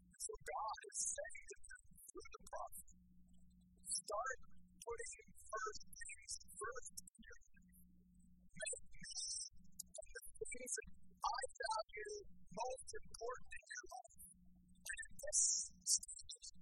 And 0.07 0.21
so 0.21 0.33
God 0.37 0.79
is 0.87 0.99
saying 1.17 1.45
to 1.47 1.57
them 1.67 1.81
through 2.07 2.29
the 2.37 2.43
prophet, 2.47 2.89
start 3.87 4.37
putting 4.85 5.19
first 5.49 5.81
things 5.97 6.33
first 6.57 6.93
in. 6.97 7.39
Make 8.57 8.81
me 8.87 9.07
and 9.97 10.11
the 10.17 10.23
things 10.37 10.73
that 10.77 10.89
I 11.17 11.39
value 11.57 12.13
most 12.57 12.89
important 12.97 13.56
Stage, 15.27 16.55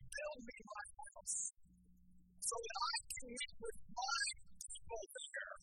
build 0.00 0.40
me 0.48 0.56
my 0.64 0.84
house 0.96 1.52
so 2.40 2.56
that 2.56 2.76
I 2.80 2.96
can 3.04 3.26
meet 3.36 3.54
with 3.60 3.78
my 3.92 4.24
people 4.64 5.02
there. 5.12 5.56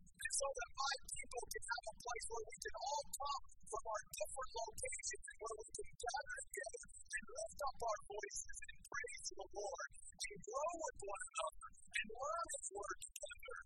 And 0.00 0.32
so 0.40 0.48
that 0.56 0.70
my 0.72 0.94
people 1.04 1.44
can 1.52 1.64
have 1.68 1.84
a 1.84 1.96
place 2.00 2.26
where 2.32 2.46
we 2.48 2.56
can 2.64 2.76
all 2.80 3.04
come 3.12 3.44
from 3.60 3.84
our 3.92 4.02
different 4.08 4.52
locations 4.56 5.24
and 5.28 5.38
where 5.44 5.56
we 5.60 5.68
can 5.68 5.90
gather 6.00 6.36
together 6.48 6.84
and 6.96 7.24
lift 7.28 7.60
up 7.60 7.78
our 7.84 8.00
voices 8.08 8.56
and 8.64 8.76
praise 8.80 9.26
the 9.36 9.48
Lord 9.52 9.90
and 10.00 10.36
grow 10.40 10.72
with 10.80 10.98
one 11.12 11.24
another 11.28 11.68
and 11.76 12.06
learn 12.08 12.46
His 12.56 12.66
Word 12.72 12.98
together 13.04 13.56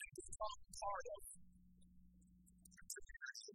and 0.00 0.10
become 0.16 0.60
part 0.80 1.06
of 1.12 1.22
the 1.28 2.84
community. 2.88 3.52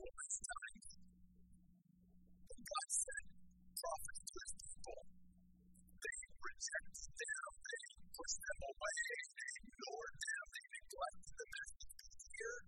Well, 0.00 0.61
prophets 3.82 4.22
to 4.22 4.34
His 4.38 4.52
people, 4.62 5.00
they 6.02 6.18
rejected 6.38 7.10
them, 7.18 7.50
they 7.66 7.82
pushed 8.14 8.42
them 8.46 8.60
away, 8.62 9.02
they 9.34 9.50
ignored 9.58 10.16
them, 10.22 10.44
they 10.54 10.66
neglected 10.70 11.34
the 11.34 11.46
message. 11.50 11.94
Here, 12.30 12.58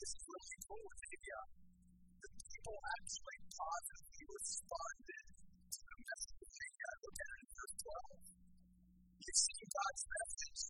this 0.00 0.10
is 0.16 0.22
really 0.24 0.58
cool 0.64 0.84
with 0.88 1.02
India. 1.12 1.40
The 2.24 2.30
people 2.40 2.76
actually 2.96 3.38
positively 3.52 4.24
responded 4.32 5.24
to 5.76 5.80
the 5.84 5.96
message 6.00 6.40
of 6.40 6.52
India. 6.56 6.88
Look 7.04 7.16
at 7.20 7.28
it 7.28 7.40
in 7.44 7.48
verse 7.52 7.76
12. 7.76 8.36
You 9.26 9.32
see 9.36 9.60
God's 9.76 10.04
message 10.08 10.60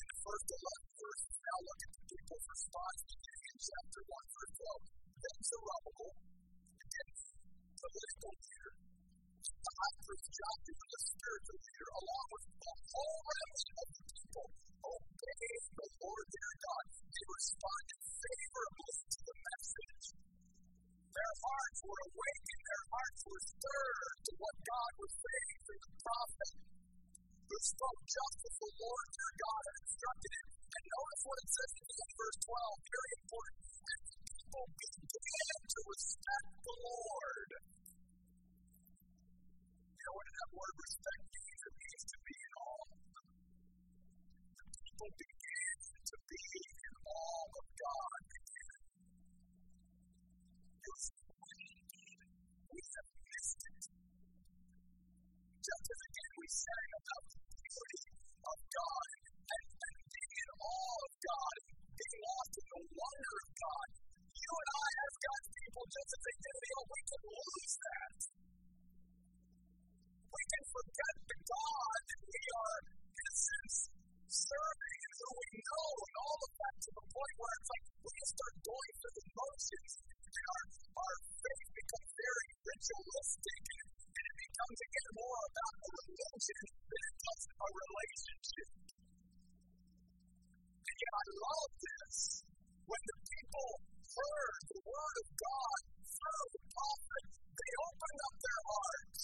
in 0.00 0.04
the 0.04 0.18
first 0.20 0.46
11 0.52 1.00
verses. 1.00 1.34
Now 1.40 1.58
look 1.64 1.80
at 1.80 1.92
the 1.96 2.04
people's 2.12 2.46
response 2.50 3.00
beginning 3.08 3.44
in 3.50 3.58
chapter 3.60 4.00
1, 4.04 4.36
verse 4.36 4.54
12. 4.60 5.00
Then 5.20 5.38
Zerubbabel, 5.48 6.12
political 7.80 8.32
leader, 8.36 8.72
the 9.40 9.72
high 9.80 9.96
priest 10.04 10.28
Joshua, 10.36 10.84
the 10.84 11.00
spiritual 11.00 11.60
leader, 11.64 11.90
along 12.00 12.26
with 12.30 12.44
the 12.60 12.74
whole 12.92 13.20
remnant 13.24 13.76
of 13.80 13.88
the 13.96 14.04
people, 14.10 14.48
obeyed 14.84 15.64
the 15.80 15.88
Lord 16.00 16.26
their 16.28 16.54
God. 16.60 16.84
They 17.10 17.24
responded 17.24 18.00
favorably 18.20 18.96
to 19.00 19.20
the 19.24 19.36
message. 19.40 20.04
Their 21.10 21.34
hearts 21.40 21.80
were 21.88 22.02
awakened, 22.10 22.64
their 22.68 22.86
hearts 22.92 23.22
were 23.24 23.42
stirred 23.48 24.16
to 24.28 24.32
what 24.36 24.56
God 24.60 24.92
was 25.00 25.12
saying 25.16 25.56
through 25.64 25.82
the 25.88 25.94
prophet 26.00 26.50
who 27.50 27.58
spoke 27.64 28.00
just 28.06 28.38
as 28.46 28.54
the 28.60 28.72
Lord 28.78 29.06
their 29.10 29.34
God 29.40 29.62
had 29.66 29.76
instructed 29.82 30.32
him. 30.38 30.46
And 30.70 30.84
notice 30.86 31.22
what 31.26 31.38
it 31.40 31.50
says 31.50 31.70
in 31.80 32.10
verse 32.14 32.38
12, 32.46 32.94
very 32.94 33.12
important. 33.20 33.62
And 33.90 34.02
people 34.30 34.66
began 34.70 35.49
to 35.70 35.80
respect 35.86 36.50
the 36.66 36.76
Lord. 36.82 37.50
You 39.86 40.02
know 40.02 40.14
what 40.18 40.26
that 40.34 40.50
word 40.50 40.74
respect 40.82 41.22
means? 41.30 41.60
It 41.62 41.74
means 41.78 42.04
to 42.10 42.18
be 42.26 42.36
in 42.42 42.52
awe. 42.58 42.90
The 44.50 44.66
people 44.66 45.10
began 45.14 45.76
to 46.10 46.16
be 46.26 46.44
in 46.74 46.94
awe 47.06 47.50
of 47.54 47.66
God 47.70 48.20
again. 48.34 48.82
It's 50.90 51.06
we 52.70 52.80
have 52.90 53.10
missed 53.30 53.62
it. 53.70 53.82
Just 55.54 55.86
as 55.86 56.00
again 56.10 56.32
we 56.34 56.48
sang 56.50 56.90
about 56.98 57.24
the 57.30 57.38
beauty 57.46 58.02
of 58.42 58.58
God 58.74 59.08
and, 59.54 59.66
and 59.70 59.96
being 60.10 60.34
in 60.34 60.50
awe 60.66 60.98
of 61.06 61.12
God 61.14 61.56
being 62.00 62.20
lost 62.26 62.54
in 62.58 62.66
the 62.74 62.82
wonder 62.90 63.34
of 63.44 63.50
God. 63.60 63.88
You 64.40 64.52
and 64.56 64.70
I, 64.72 64.88
as 65.04 65.14
God's 65.20 65.49
people, 65.70 65.86
just 65.86 66.10
as 66.10 66.22
they 66.26 66.36
did 66.42 66.56
we 66.90 67.00
can 67.06 67.22
lose 67.30 67.74
that. 67.78 68.18
We 70.34 70.42
can 70.50 70.64
forget 70.66 71.14
the 71.30 71.38
God 71.46 72.02
we 72.26 72.42
are, 72.58 72.80
in 72.90 73.26
a 73.30 73.34
sense, 73.38 73.76
serving 74.34 74.98
and 75.06 75.14
who 75.14 75.30
we 75.30 75.50
know 75.62 75.88
and 75.94 76.16
all 76.26 76.40
of 76.42 76.52
that 76.58 76.74
to 76.74 76.90
the 76.90 77.06
point 77.06 77.34
where 77.38 77.54
it's 77.54 77.70
like 77.70 77.84
we 78.02 78.12
can 78.18 78.28
start 78.34 78.54
going 78.66 78.92
through 78.98 79.14
the 79.14 79.26
motions 79.30 79.92
and 80.10 80.44
our, 80.50 80.64
our 80.90 81.16
faith 81.38 81.70
becomes 81.70 82.10
very 82.18 82.48
ritualistic 82.66 83.62
and 84.10 84.24
it 84.26 84.36
becomes 84.42 84.78
again 84.90 85.10
more 85.22 85.40
about 85.54 85.74
a 85.86 85.90
religion 86.02 86.64
than 86.66 87.02
it 87.06 87.16
does 87.22 87.42
a 87.46 87.68
relationship. 87.70 88.70
And 90.82 90.96
yet 90.98 91.14
I 91.14 91.26
love 91.30 91.72
this. 91.78 92.18
When 92.90 93.02
the 93.06 93.18
people 93.22 93.89
heard 94.20 94.62
the 94.68 94.80
word 94.84 95.16
of 95.24 95.28
God 95.40 95.80
through 96.20 96.48
the 96.52 96.62
prophet, 96.68 97.24
they 97.56 97.72
opened 97.80 98.20
up 98.28 98.36
their 98.40 98.62
hearts 98.68 99.22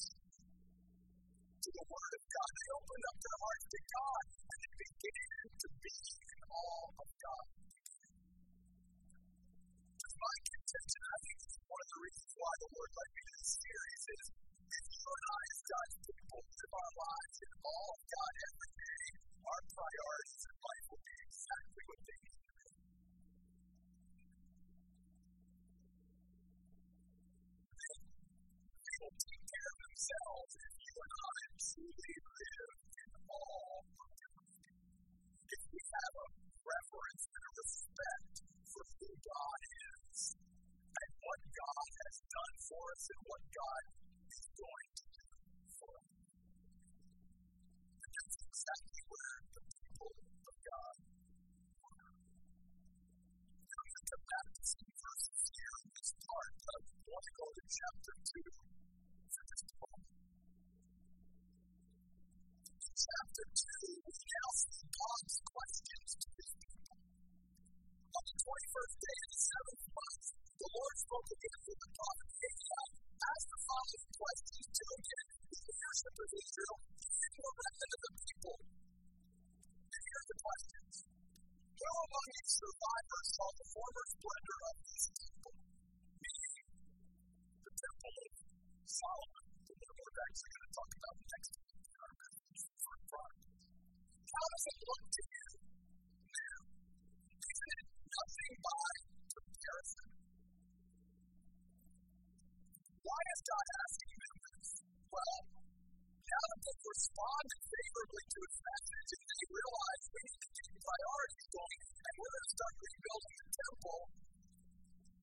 to 1.67 1.71
the 1.75 1.87
Word 1.91 2.13
of 2.15 2.25
God. 2.31 2.51
They 2.57 2.69
opened 2.79 3.05
up 3.11 3.19
their 3.27 3.39
hearts 3.43 3.67
to 3.75 3.81
God 3.91 4.25
and 4.47 4.59
they 4.63 4.75
began 4.87 5.45
to 5.51 5.69
be 5.83 5.97
in 6.31 6.41
awe 6.47 6.89
of 7.03 7.09
God. 7.27 7.47
It's 9.99 10.17
my 10.17 10.37
contention. 10.47 11.03
I 11.11 11.19
think 11.27 11.37
this 11.43 11.55
is 11.59 11.67
one 11.67 11.83
of 11.83 11.91
the 11.91 12.01
reasons 12.07 12.33
why 12.39 12.53
the 12.63 12.71
Lord 12.71 12.91
led 12.97 13.11
me 13.17 13.23
to 13.27 13.33
this 13.35 13.51
series 13.67 14.03
is 14.15 14.25
if 14.67 14.85
you 14.95 15.07
and 15.11 15.27
I, 15.27 15.41
as 15.43 15.61
God's 15.67 15.97
people, 16.07 16.41
live 16.47 16.75
our 16.77 16.93
lives 17.03 17.39
in 17.43 17.53
awe 17.67 17.91
of 17.97 18.01
God 18.15 18.33
every 18.47 18.73
day, 18.79 19.05
our 19.43 19.63
priorities 19.75 20.43
in 20.47 20.57
life 20.57 20.87
will 20.87 21.03
be 21.03 21.17
exactly 21.27 21.85
what 21.91 22.01
they 22.07 22.19
need 22.31 22.46
take 28.97 29.45
care 29.45 29.69
of 29.69 29.79
themselves 29.85 30.53
you 30.57 30.95
and 30.97 31.13
I 31.21 31.37
live 31.37 32.01
in. 32.09 32.25
If 35.53 35.63
we 35.69 35.81
have 35.85 36.15
a 36.17 36.27
reverence 36.65 37.25
and 37.29 37.45
a 37.45 37.53
respect 37.61 38.37
for 38.73 38.85
who 38.97 39.11
God 39.21 39.61
is 39.69 40.21
and 40.41 41.11
what 41.29 41.41
God 41.45 41.89
has 41.93 42.17
done 42.25 42.57
for 42.57 42.85
us 42.97 43.05
and 43.13 43.21
what 43.29 43.43
God 43.53 43.85
is 44.33 44.49
going 44.57 44.91
to 44.97 45.07
do 45.13 45.29
for 45.77 45.93
us. 45.93 46.17
That's 48.01 48.37
exactly 48.49 49.03
where 49.13 49.37
the 49.45 49.65
people 49.77 50.13
of 50.17 50.57
God 50.57 50.97
are. 51.85 52.17
This 55.87 56.13
part, 56.17 56.53
chapter 57.77 58.15
2 58.25 58.76
chapter 63.37 63.53
2, 63.85 64.01
we 64.01 64.17
now 64.17 64.49
God's 64.97 65.37
questions 65.45 66.09
to 66.25 66.29
his 66.41 66.51
people. 66.57 66.97
On 68.17 68.25
the 68.25 68.37
21st 68.41 68.95
day 68.97 69.17
of 69.21 69.29
the 69.29 69.41
seventh 69.45 69.85
month, 69.93 70.25
the 70.57 70.69
Lord 70.73 70.97
spoke 70.97 71.29
again 71.37 71.59
through 71.61 71.81
the 71.85 71.93
prophet 72.01 72.29
Haggai, 72.33 72.89
asked 72.97 73.51
the 73.53 73.61
following 73.61 74.09
questions 74.17 74.67
to 74.73 74.85
again 74.97 75.29
the 75.37 75.59
leadership 75.69 76.17
of 76.17 76.31
Israel 76.33 76.77
and 76.97 77.33
the 77.37 77.53
remnant 77.61 77.93
of 77.93 78.01
the 78.09 78.13
people. 78.17 78.57
And 78.57 80.01
here 80.01 80.17
are 80.17 80.29
the 80.33 80.41
questions. 80.41 80.95
Who 81.77 81.91
among 81.93 82.29
you 82.41 82.47
survivors 82.57 83.29
saw 83.37 83.49
the 83.53 83.67
former 83.69 84.05
splendor 84.17 84.59
of 84.65 84.77
these 84.81 85.07
people? 85.13 85.53
Meaning 86.25 86.67
the 87.69 87.73
temple 87.85 88.17
of 88.17 88.33
Solomon, 88.89 89.45
the 89.61 89.75
one 89.77 89.97
we're 90.01 90.25
actually 90.25 90.53
going 90.57 90.65
to 90.65 90.73
talk 90.73 90.91
about 90.97 91.17
next 91.21 91.56
How 93.17 94.45
does 94.53 94.65
it 94.69 94.79
look 94.85 95.05
to 95.09 95.23
you 95.27 95.49
now? 96.37 96.59
Isn't 97.41 97.73
it 97.77 97.89
nothing 97.89 98.53
by 98.61 98.91
comparison? 99.33 100.09
Why 103.07 103.23
is 103.33 103.41
God 103.47 103.67
asking 103.81 104.15
them 104.21 104.37
this? 104.47 104.69
Well, 105.09 105.39
now 105.47 106.45
that 106.45 106.61
they've 106.61 106.87
responded 106.87 107.61
favorably 107.73 108.25
to 108.27 108.39
his 108.45 108.57
message 108.61 109.11
and 109.17 109.25
they 109.27 109.45
realize 109.49 110.03
we 110.13 110.23
need 110.27 110.41
to 110.45 110.51
keep 110.57 110.73
priorities 110.77 111.47
going 111.57 111.81
and 111.87 112.13
we're 112.21 112.33
going 112.37 112.47
to 112.47 112.55
start 112.57 112.75
rebuilding 112.77 113.37
the 113.41 113.49
temple, 113.57 114.01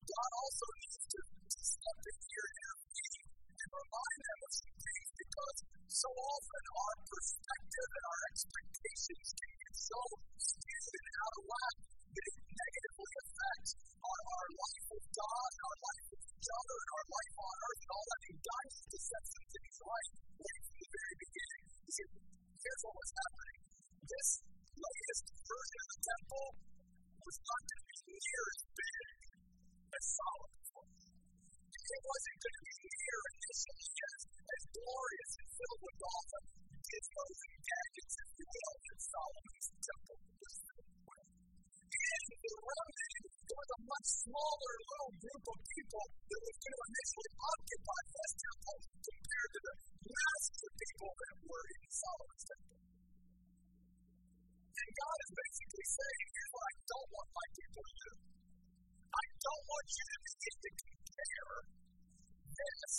God 0.04 0.32
also 0.34 0.66
needs 0.82 1.06
to, 1.14 1.20
step 1.54 2.00
in 2.10 2.18
here 2.26 2.50
intervene 2.54 2.83
and 3.64 3.72
remind 3.80 4.20
them 4.28 4.40
of 4.44 4.52
some 4.60 4.76
things 4.76 5.10
because 5.24 5.58
so 5.88 6.10
often 6.12 6.64
our 6.84 6.96
perspective 7.08 7.90
and 7.96 8.06
our 8.12 8.22
expectations 8.28 9.28
can 9.40 9.52
get 9.56 9.76
so 9.80 10.02
skewed 10.36 10.96
and 11.00 11.16
out 11.24 11.34
of 11.40 11.44
whack 11.48 11.78
that 12.12 12.26
it 12.28 12.38
negatively 12.44 13.14
affects 13.24 13.72
our, 14.04 14.20
our 14.20 14.48
life 14.52 14.86
with 14.92 15.08
God, 15.16 15.52
our 15.64 15.78
life 15.80 16.06
with 16.12 16.24
each 16.28 16.50
other, 16.52 16.76
and 16.76 16.90
our 16.92 17.06
life 17.08 17.36
on 17.40 17.56
earth, 17.64 17.82
and 17.84 17.92
all 17.94 18.06
that. 18.12 18.22
And 18.28 18.38
God 18.44 18.64
needs 18.68 18.90
to 18.92 19.00
set 19.00 19.24
some 19.32 19.48
things 19.48 19.76
right 19.80 20.12
right 20.44 20.62
from 20.68 20.78
the 20.84 20.90
very 20.92 21.16
beginning. 21.24 21.64
See, 21.88 22.10
here's 22.60 22.82
what 22.84 22.96
was 23.00 23.12
happening. 23.16 23.60
This 24.04 24.30
latest 24.76 25.26
version 25.40 25.80
of 25.80 25.90
the 25.94 26.02
temple 26.04 26.48
was 27.24 27.38
not 27.40 27.62
going 27.64 27.80
to 27.80 28.04
be 28.12 28.16
near 28.20 28.44
as 28.44 28.62
big 28.76 29.04
wasn't 31.84 32.40
going 32.40 32.58
to 32.58 32.64
be 32.64 32.88
near 32.96 33.20
initially 33.34 33.88
as, 34.08 34.22
as 34.24 34.64
glorious 34.72 35.32
and 35.36 35.50
filled 35.52 35.82
with 35.84 36.00
all 36.00 36.24
the 36.32 36.42
gizmos 36.80 37.40
and 37.44 37.58
gadgets, 37.60 38.16
you 38.40 38.46
will, 38.48 38.76
that 38.88 39.00
Solomon's 39.04 39.68
temple 39.84 40.20
was 40.24 40.56
filled 40.64 40.92
with. 41.04 41.28
And 41.28 42.24
the 42.40 42.56
remnant 42.64 43.26
was 43.52 43.70
a 43.74 43.80
much 43.84 44.08
smaller 44.24 44.74
little 44.80 45.14
group 45.28 45.44
of 45.44 45.58
people 45.60 46.06
that 46.08 46.42
was 46.44 46.56
going 46.64 46.76
to 46.80 46.84
initially 46.88 47.32
occupy 47.44 48.02
this 48.14 48.32
temple 48.34 48.78
compared 49.04 49.52
to 49.54 49.60
the 49.64 49.76
masses 50.08 50.60
of 50.64 50.74
people 50.80 51.12
that 51.20 51.36
were 51.44 51.66
in 51.68 51.84
Solomon's 51.92 52.46
temple. 52.48 52.80
And 54.74 54.90
God 55.04 55.18
is 55.20 55.32
basically 55.36 55.88
saying, 56.00 56.26
here's 56.32 56.52
what 56.54 56.64
I 56.64 56.74
don't 56.84 57.10
want 57.12 57.30
my 57.34 57.48
people 57.54 57.84
to 57.84 57.94
do. 57.94 58.12
I 59.14 59.26
don't 59.36 59.66
want 59.68 59.88
you 59.94 60.06
to 60.08 60.20
begin 60.24 60.56
to 60.64 60.70
compare 61.14 61.58
this 62.58 62.96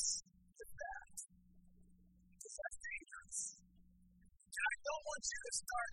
with 0.54 0.72
that. 0.78 1.16
Because 2.34 2.54
that's 2.54 2.78
dangerous. 2.84 3.38
And 4.54 4.64
I 4.64 4.74
don't 4.86 5.04
want 5.04 5.24
you 5.24 5.40
to 5.44 5.52
start 5.54 5.92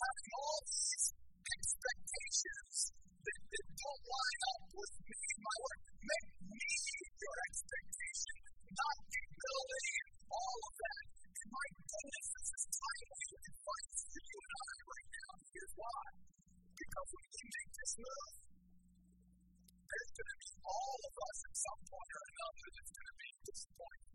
having 0.00 0.28
all 0.34 0.58
these 0.66 1.06
expectations 1.50 2.74
that, 3.22 3.40
that 3.54 3.66
don't 3.70 4.02
line 4.10 4.42
up 4.50 4.62
with 4.74 4.94
me 5.06 5.20
and 5.30 5.42
my 5.46 5.56
word. 5.62 5.80
Make 6.00 6.28
me 6.50 6.72
your 7.20 7.36
expectation, 7.46 8.36
not 8.74 8.96
humility 9.14 9.94
and 10.00 10.12
all 10.26 10.58
of 10.58 10.74
that. 10.80 11.04
And 11.30 11.48
my 11.54 11.66
goodness, 11.86 12.26
this 12.34 12.50
is 12.50 12.64
timely 12.80 13.26
advice 13.46 14.00
for 14.10 14.22
you 14.26 14.38
and 14.40 14.52
I 14.58 14.74
right 14.90 15.08
now. 15.10 15.32
Here's 15.54 15.74
why. 15.78 16.04
Because 16.80 17.08
when 17.14 17.26
we 17.30 17.42
make 17.50 17.70
this 17.78 17.92
move, 18.00 18.34
there's 19.90 20.12
going 20.16 20.30
to 20.30 20.38
be 20.40 20.49
some 21.60 21.80
point 21.92 22.10
or 22.16 22.24
another 22.24 22.66
that's 22.72 22.92
going 22.96 23.10
to 23.10 23.16
be 23.20 23.30
disappointed. 23.44 24.12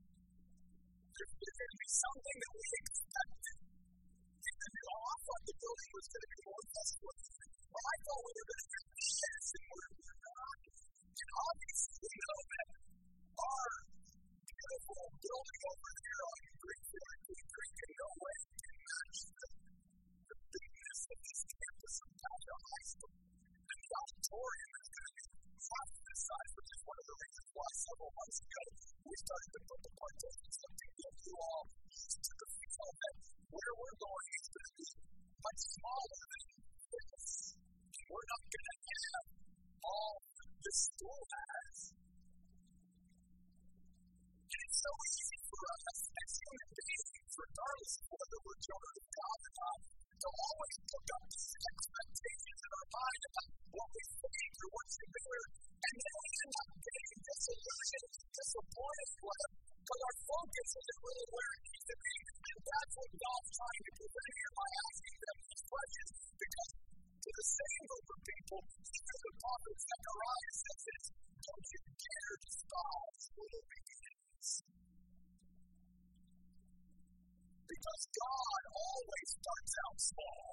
There's, 1.14 1.34
there's 1.38 1.58
going 1.62 1.74
to 1.76 1.82
be 1.86 1.92
something 1.94 2.38
that 2.42 2.54
we 2.58 2.66
expected. 2.82 3.58
And 4.46 4.72
you 4.76 4.84
know, 4.86 5.00
I 5.06 5.16
thought 5.26 5.44
the 5.46 5.58
building 5.62 5.90
was 5.94 6.06
going 6.10 6.26
to 6.26 6.32
be 6.36 6.42
more 6.46 6.64
festival. 6.74 7.14
Well, 7.70 7.86
I 7.86 7.96
thought 8.02 8.22
we 8.26 8.34
were 8.34 8.48
going 8.50 8.64
to 8.66 8.70
get 8.74 8.86
this, 8.96 9.46
and 9.56 9.66
we're 9.70 10.20
not. 10.26 10.58
And 11.06 11.30
obviously, 11.46 11.96
we 12.02 12.12
know 12.26 12.38
that 12.50 12.68
our 13.36 13.72
beautiful 14.46 15.02
building 15.22 15.62
over 15.66 15.95
why 27.56 27.72
several 27.72 28.12
months 28.12 28.40
ago 28.44 28.64
we 29.08 29.16
started 29.16 29.52
to 29.56 29.62
put 29.64 29.80
the 29.80 29.94
participants 29.96 30.58
to 30.60 30.70
give 30.76 31.16
you 31.24 31.36
all 31.40 31.64
used 31.88 32.20
to 32.20 32.34
the 32.36 32.48
feel 32.52 32.92
that 33.00 33.16
where 33.48 33.74
we're 33.80 33.96
going 33.96 34.28
is 34.36 34.48
going 34.52 34.68
to 34.68 34.76
be 34.76 34.90
much 35.40 35.62
smaller 35.72 36.20
than 36.20 36.44
this. 36.92 37.26
We're 38.12 38.28
not 38.28 38.44
going 38.52 38.68
to 38.68 38.76
have 38.76 39.26
all 39.88 40.14
the 40.36 40.74
school 40.76 41.22
has. 41.32 41.78
And 44.52 44.60
it's 44.60 44.80
so 44.84 44.94
easy 45.16 45.40
for 45.48 45.62
us 45.80 46.00
as 46.12 46.32
human 46.36 46.70
beings, 46.76 47.32
regardless 47.40 47.94
of 47.96 48.06
whether 48.20 48.40
we're 48.44 48.62
children 48.68 48.94
of 49.00 49.08
God 49.16 49.40
or 49.46 49.54
not, 49.56 49.80
to 50.26 50.30
always 50.34 50.76
put 50.90 51.06
up 51.06 51.24
these 51.30 51.54
expectations 51.54 52.60
in 52.66 52.72
our 52.74 52.88
mind 52.98 53.22
about 53.30 53.50
what 53.78 53.90
we 53.94 54.04
think 54.26 54.54
or 54.58 54.70
what 54.74 54.88
should 54.90 55.12
be, 55.14 55.24
and 55.86 55.96
then 56.02 56.16
we 56.18 56.30
end 56.42 56.54
up 56.66 56.70
getting 56.82 57.20
disillusioned, 57.30 58.14
disappointed 58.34 59.10
with 59.22 59.66
because 59.86 60.02
our 60.02 60.18
focus 60.26 60.70
isn't 60.82 61.02
really 61.06 61.28
where 61.30 61.52
it 61.54 61.62
needs 61.62 61.86
to 61.86 61.96
be. 62.02 62.16
And 62.26 62.58
that's 62.66 62.94
what 62.98 63.12
God's 63.22 63.52
trying 63.54 63.84
to 63.86 63.94
prevent 64.02 64.32
here 64.34 64.54
by 64.58 64.68
asking 64.82 65.16
them 65.22 65.38
these 65.46 65.64
questions. 65.70 66.12
Because 66.42 66.70
to 67.22 67.30
the 67.30 67.48
same 67.54 67.84
group 67.86 68.08
of 68.10 68.20
people, 68.26 68.60
even 68.82 69.18
the 69.30 69.34
prophet 69.46 69.76
Zechariah 69.78 70.54
says 70.58 70.80
this, 70.90 71.04
don't 71.38 71.68
you 71.70 71.82
dare 71.86 72.36
despise 72.50 73.24
little 73.30 73.66
beginnings. 73.70 74.50
Because 77.66 78.04
God 78.14 78.62
always 78.78 79.28
starts 79.42 79.74
out 79.86 79.98
small 79.98 80.48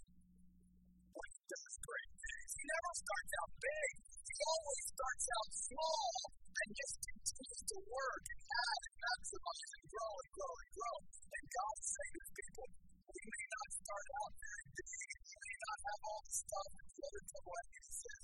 when 1.13 1.29
he 1.29 1.43
does 1.45 1.75
great 1.85 2.13
things. 2.17 2.51
He 2.57 2.65
never 2.65 2.93
starts 2.97 3.33
out 3.37 3.53
big. 3.61 3.93
He 4.33 4.37
always 4.49 4.85
starts 4.97 5.27
out 5.29 5.51
small 5.53 6.13
and 6.33 6.69
just 6.73 6.97
continues 7.05 7.63
to 7.69 7.77
work 7.85 8.25
and 8.33 8.41
add 8.49 8.81
and 8.89 8.97
maximize 8.97 9.71
and 9.77 9.87
grow 9.93 10.13
and 10.25 10.31
grow 10.33 10.55
and 10.57 10.71
grow. 10.73 10.97
And 11.37 11.45
God 11.53 11.75
is 11.77 11.89
saying 11.93 12.17
to 12.17 12.27
people, 12.33 12.69
we 13.13 13.23
may 13.29 13.47
not 13.53 13.69
start 13.77 14.09
out 14.25 14.33
very 14.33 14.67
big. 14.73 15.09
We 15.21 15.37
may 15.37 15.57
not 15.69 15.79
have 15.85 16.01
all 16.09 16.23
the 16.25 16.33
stuff 16.33 16.71
and 16.81 16.89
other 16.97 17.25
trouble. 17.29 17.55
And 17.61 17.69
he 17.73 17.81
says, 17.93 18.23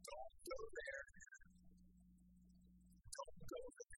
don't 0.00 0.36
go 0.48 0.60
there. 0.80 1.04
Don't 3.12 3.40
go 3.52 3.62
there. 3.84 3.97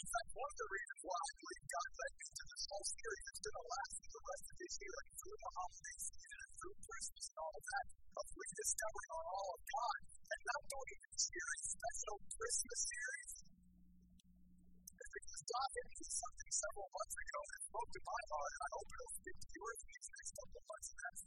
One 0.00 0.48
of 0.48 0.56
the 0.56 0.70
reasons 0.72 1.00
why 1.04 1.20
I 1.20 1.32
believe 1.36 1.64
God 1.76 1.90
led 2.00 2.12
me 2.16 2.28
to 2.32 2.44
this 2.48 2.64
whole 2.72 2.88
series 2.88 3.24
that's 3.28 3.42
going 3.44 3.58
to 3.60 3.66
last 3.68 3.94
for 4.00 4.10
the 4.16 4.24
rest 4.32 4.44
of 4.48 4.56
this 4.56 4.74
year 4.80 4.96
and 4.96 5.12
through 5.20 5.38
the 5.44 5.50
holiday 5.60 5.98
season 6.00 6.38
and 6.40 6.52
through 6.56 6.76
Christmas 6.88 7.24
and 7.28 7.38
all 7.44 7.54
of 7.60 7.64
that, 7.68 7.86
of 8.16 8.26
rediscovering 8.40 9.10
our 9.12 9.26
all 9.28 9.50
of 9.60 9.62
God, 9.68 10.00
and 10.24 10.40
not 10.40 10.62
doing 10.72 11.00
a 11.04 11.10
series, 11.20 11.62
special 11.68 12.16
Christmas 12.32 12.80
series. 12.80 13.32
Is 14.88 15.10
because 15.20 15.42
God 15.52 15.68
hit 15.68 15.88
me 15.92 16.08
something 16.16 16.50
several 16.64 16.88
months 16.96 17.16
ago 17.20 17.40
that 17.44 17.60
spoke 17.60 17.90
to 17.92 18.00
my 18.00 18.22
heart, 18.24 18.50
and 18.56 18.62
I 18.64 18.70
hope 18.80 18.88
it'll 18.88 19.16
speak 19.20 19.36
to 19.36 19.48
yours 19.52 19.78
in 19.84 19.88
these 20.00 20.08
next 20.16 20.32
couple 20.40 20.60
months. 20.64 20.88
That's 20.96 21.22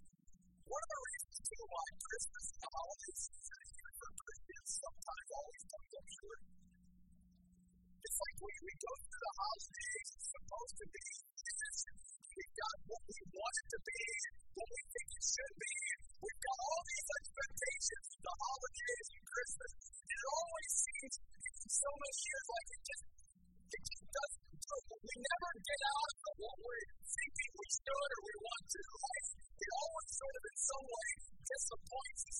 one 0.65 0.81
of 0.81 0.89
the 0.89 1.01
reasons, 1.13 1.37
too, 1.45 1.63
why 1.69 1.85
Christmas 1.93 2.45
and 2.49 2.61
the 2.65 2.71
holiday 2.73 3.13
season, 3.21 3.59
even 3.69 3.93
for 4.01 4.09
Christians, 4.17 4.69
sometimes 4.81 5.29
always 5.29 5.63
comes 5.69 5.91
up. 5.93 6.62
It's 8.03 8.19
like 8.19 8.37
we, 8.43 8.53
we 8.67 8.73
go 8.83 8.93
through 8.99 9.23
the 9.23 9.33
holidays, 9.39 10.07
it's 10.13 10.29
supposed 10.35 10.75
to 10.83 10.87
be 10.91 11.07
this, 11.43 11.77
we've 12.35 12.55
got 12.59 12.75
what 12.83 13.03
we 13.07 13.19
want 13.31 13.55
it 13.63 13.67
to 13.73 13.79
be, 13.79 14.03
what 14.59 14.69
we 14.69 14.81
think 14.91 15.09
it 15.13 15.23
should 15.23 15.55
be, 15.55 15.75
we've 16.19 16.43
got 16.43 16.57
all 16.59 16.81
these 16.83 17.09
expectations 17.23 18.05
for 18.11 18.21
the 18.27 18.35
holidays 18.43 19.07
and 19.07 19.23
Christmas, 19.23 19.71
and 20.03 20.19
it 20.19 20.25
always 20.35 20.71
seems, 20.83 21.15
so 21.63 21.89
many 21.95 22.17
years, 22.27 22.45
like 22.53 22.69
it 22.75 22.83
just, 22.83 23.05
it 23.73 23.83
just 23.87 24.05
doesn't 24.13 24.51
do. 24.61 24.77
We 25.03 25.15
never 25.23 25.49
get 25.63 25.81
out 25.83 26.11
of 26.13 26.33
what 26.43 26.55
we're 26.59 26.87
thinking 27.07 27.51
we 27.55 27.67
should 27.71 28.09
or 28.13 28.21
we 28.23 28.35
want 28.43 28.65
to, 28.67 28.81
right? 28.83 29.27
It 29.63 29.71
always 29.79 30.11
sort 30.13 30.35
of 30.37 30.43
in 30.43 30.57
some 30.59 30.85
way 30.91 31.09
disappoints 31.43 32.23
us. 32.29 32.39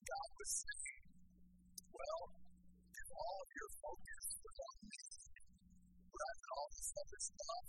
God 0.00 0.28
was 0.38 0.50
saying, 0.64 1.04
well, 1.90 2.22
all 3.10 3.38
of 3.42 3.50
your 3.50 3.70
focus 3.80 4.24
was 4.40 4.56
on 4.60 4.76
me, 4.86 5.02
rather 6.10 6.38
than 6.40 6.50
all 6.54 6.68
this 6.70 6.90
other 6.94 7.20
stuff, 7.20 7.66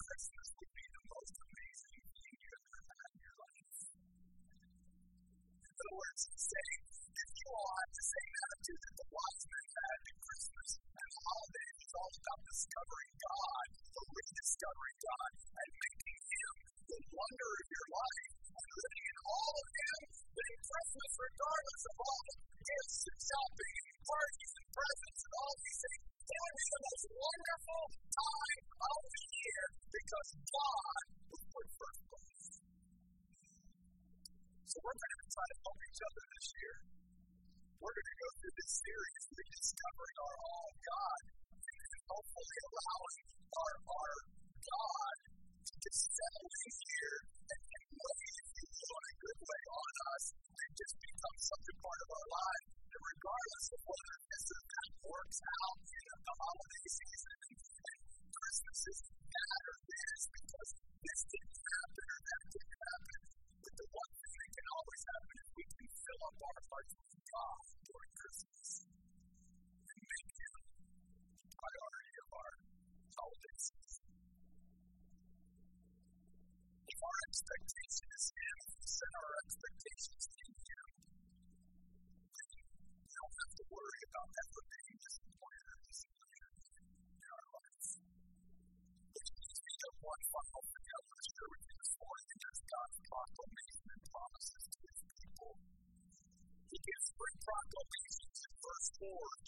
Christmas 0.00 0.48
would 0.58 0.72
be 0.74 0.86
the 0.90 1.04
most 1.06 1.34
amazing 1.38 2.02
thing 2.10 2.34
you 2.40 2.50
ever 2.50 2.80
had 2.90 3.10
in 3.10 3.20
your 3.20 3.36
life. 3.40 3.78
In 5.60 5.70
other 5.70 5.94
words, 5.94 6.22
saying, 6.34 6.82
if 6.90 7.30
you 7.30 7.48
all 7.50 7.72
have 7.78 7.92
the 7.94 8.06
same 8.10 8.32
attitude 8.40 8.80
that 8.80 8.96
the 9.00 9.08
wise 9.10 9.44
men 9.50 9.66
had 9.70 9.98
at 10.00 10.16
Christmas 10.20 10.70
and 10.80 11.08
the 11.10 11.20
holidays, 11.30 11.76
it's 11.80 11.96
all 12.00 12.12
about 12.20 12.40
discovering 12.50 13.12
God, 13.20 13.68
or 13.90 14.04
rediscovering 14.10 14.98
God, 15.00 15.30
and 15.60 15.70
making 15.70 16.18
Him 16.30 16.54
the 16.90 17.00
wonder 17.10 17.50
of 17.60 17.66
your 17.70 17.86
life, 17.90 18.32
and 18.50 18.66
living 18.70 19.04
in 19.10 19.18
all 19.20 19.54
of 19.60 19.68
Him, 19.70 20.00
then 20.10 20.54
Christmas, 20.64 21.10
regardless 21.20 21.82
of 21.90 21.96
all 22.00 22.20
the 22.30 22.36
gifts 22.60 23.00
and 23.10 23.20
shopping 23.20 23.89
parties 24.10 24.52
and 24.58 24.66
presents 24.74 25.20
and 25.22 25.34
all 25.38 25.54
these 25.60 25.78
things, 25.80 26.04
it 26.10 26.38
would 26.40 26.56
be 26.58 26.66
the 26.70 26.82
most 26.90 27.04
wonderful 27.10 27.84
time 28.10 28.64
of 28.80 28.98
the 29.06 29.24
year 29.30 29.64
because 29.90 30.28
God 30.50 31.02
was 31.30 31.42
put 31.50 31.66
first 31.78 32.02
place. 32.10 32.46
So 34.66 34.76
we're 34.82 34.98
going 34.98 35.14
to 35.14 35.28
try 35.30 35.46
to 35.50 35.56
help 35.62 35.78
each 35.86 36.00
other 36.02 36.22
this 36.30 36.46
year. 36.58 36.74
We're 37.80 37.96
going 37.96 38.10
to 38.10 38.18
go 38.20 38.28
through 38.38 38.54
this 38.60 38.72
series, 38.82 39.22
rediscovering 39.30 40.16
our 40.20 40.36
all 40.42 40.70
God, 40.80 41.22
and 41.30 41.90
hopefully 42.10 42.58
allowing 42.70 43.26
our, 43.50 43.72
our 43.90 44.12
God 44.60 45.16
to 45.70 45.90
in 46.60 46.74
here 46.82 47.39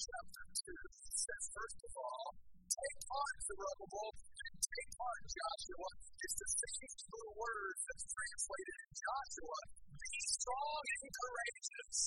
chapter 0.03 0.45
2. 0.51 0.73
He 0.73 1.15
says, 1.15 1.45
first 1.55 1.81
of 1.87 1.93
all, 1.95 2.27
take 2.67 2.99
heart, 3.07 3.37
Zerubbabel, 3.47 4.09
and 4.19 4.32
take 4.73 4.93
heart, 4.97 5.25
Joshua. 5.29 5.89
It's 6.23 6.39
the 6.41 6.49
same 6.49 6.93
Hebrew 6.97 7.31
word 7.37 7.77
that's 7.83 8.07
translated 8.09 8.77
in 8.83 8.93
Joshua. 8.97 9.59
Be 10.01 10.15
strong 10.33 10.83
and 10.97 11.09
courageous. 11.13 12.01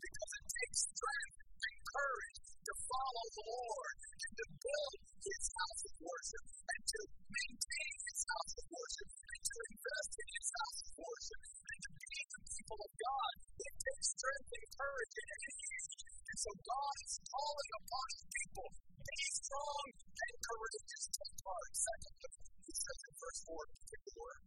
Because 0.00 0.30
it 0.40 0.46
takes 0.50 0.80
strength 0.90 1.38
and 1.40 1.76
courage 1.94 2.38
to 2.50 2.72
follow 2.90 3.26
the 3.30 3.44
Lord 3.54 3.94
and 4.00 4.32
to 4.40 4.46
build 4.50 4.96
his 5.20 5.44
house 5.52 5.82
of 5.86 5.94
worship 6.00 6.46
and 6.50 6.82
to 6.90 7.00
maintain 7.30 7.94
his 8.00 8.20
house 8.24 8.54
of 8.56 8.66
worship 8.70 9.08
and 9.30 9.42
to 9.46 9.56
invest 9.70 10.12
in 10.16 10.28
his 10.40 10.48
house 10.50 10.78
of 10.80 10.92
worship 10.98 11.42
and 11.70 11.78
to 11.86 11.90
be 12.00 12.16
the 12.34 12.40
people 12.50 12.80
of 12.80 12.92
God. 12.98 13.32
It 13.60 13.74
takes 13.78 14.06
strength 14.16 14.50
and 14.58 14.66
courage 14.74 15.14
in 15.20 15.28
any 15.38 15.52
age. 15.70 16.02
And 16.30 16.38
so 16.40 16.50
God 16.66 16.94
is 17.04 17.14
calling 17.30 17.70
upon 17.78 18.06
his 18.10 18.24
people. 18.26 18.89
Strong 19.10 19.86
and 19.90 20.36
courageous. 20.38 21.04
Take 21.10 21.38
heart. 21.42 21.72
Secondly, 21.74 22.30
he 22.62 22.74
says 22.78 23.00
in 23.02 23.12
verse 23.18 23.40
4, 23.42 23.58
take 23.90 24.04
the 24.06 24.14
word. 24.14 24.42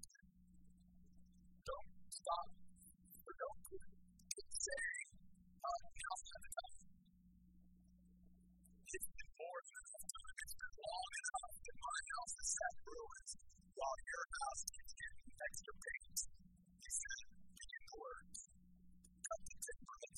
Don't 1.67 1.89
stop 2.07 2.47
or 3.27 3.33
don't 3.43 3.59
quit. 3.67 3.91
Keep 4.31 4.49
saying, 4.55 5.07
uh, 5.67 5.83
now's 5.83 6.23
not 6.23 6.39
the 6.39 6.51
time. 6.53 6.79
It's 8.87 9.09
been 9.11 9.31
more 9.35 9.59
than 9.67 9.83
enough 9.83 10.07
time. 10.07 10.35
It's 10.43 10.55
been 10.63 10.75
long 10.79 11.11
enough 11.11 11.53
that 11.59 11.77
my 11.83 11.99
house 12.13 12.35
is 12.39 12.49
set 12.55 12.75
ruins 12.87 13.31
while 13.75 13.99
your 13.99 14.25
house 14.31 14.61
keeps 14.63 14.93
getting 14.95 15.31
extra 15.43 15.73
paint. 15.83 16.19
He 16.83 16.91
said, 17.03 17.19
the 17.33 17.95
words. 17.99 18.39
The 19.23 19.35
timber, 19.59 19.95
let's 20.07 20.12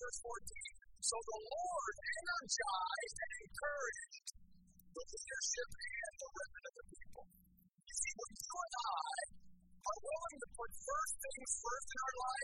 verse 0.00 0.20
14. 0.24 1.04
So 1.04 1.16
the 1.20 1.40
Lord 1.44 1.94
energized 2.00 3.18
and 3.20 3.32
encouraged 3.44 4.26
the 4.96 5.04
leadership 5.04 5.68
and 5.76 6.14
the 6.20 6.28
remnant 6.40 6.66
of 6.70 6.74
the 6.80 6.86
people. 6.88 7.24
You 7.84 7.94
see, 8.00 8.12
when 8.16 8.32
you 8.40 8.54
and 8.64 8.74
I 8.80 9.12
are 9.80 10.00
willing 10.00 10.38
to 10.40 10.48
put 10.56 10.70
first 10.72 11.14
things 11.20 11.50
first 11.60 11.88
in 11.92 11.98
our 12.00 12.16
life 12.20 12.39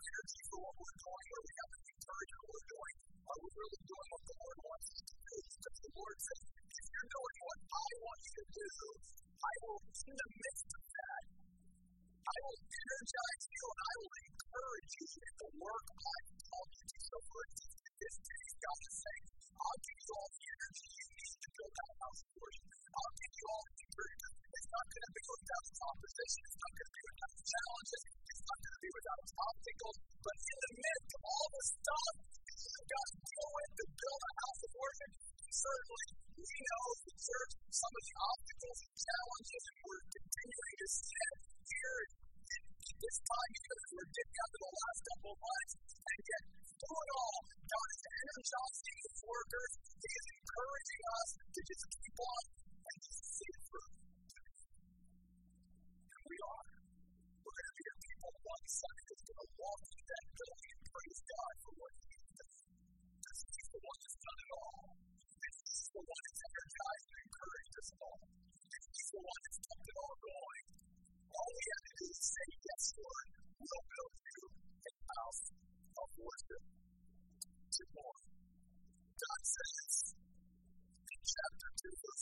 energy 0.00 0.40
for 0.48 0.58
what 0.64 0.74
we're 0.80 0.98
doing, 1.00 1.26
where 1.30 1.44
we 1.44 1.52
have 1.60 1.70
no 1.70 1.80
encouragement 1.90 2.40
for 2.40 2.46
what 2.46 2.54
we're 2.56 2.70
doing, 2.70 2.94
are 3.30 3.38
we 3.40 3.48
really 3.60 3.82
doing 3.90 4.08
what 4.10 4.22
the 4.30 4.36
Lord 4.40 4.58
wants 4.60 4.86
us 4.90 5.00
to 5.00 5.14
do? 5.20 5.36
Because 5.50 5.78
the 5.80 5.92
Lord 6.00 6.16
says, 6.20 6.40
if 6.50 6.86
you're 6.90 7.10
doing 7.10 7.38
what 7.40 7.58
I 7.70 7.88
want 8.00 8.20
you 8.20 8.32
to 8.40 8.46
do, 8.50 8.70
I 9.40 9.54
will, 9.60 9.80
in 9.80 10.16
the 10.20 10.28
midst 10.40 10.68
of 10.70 10.82
that, 10.90 11.22
I 12.20 12.36
will 12.40 12.58
energize 12.60 13.44
you 13.50 13.64
and 13.70 13.80
I 13.80 13.94
will 14.00 14.14
encourage 14.30 14.92
you 15.00 15.06
in 15.20 15.34
the 15.40 15.50
work 15.60 15.79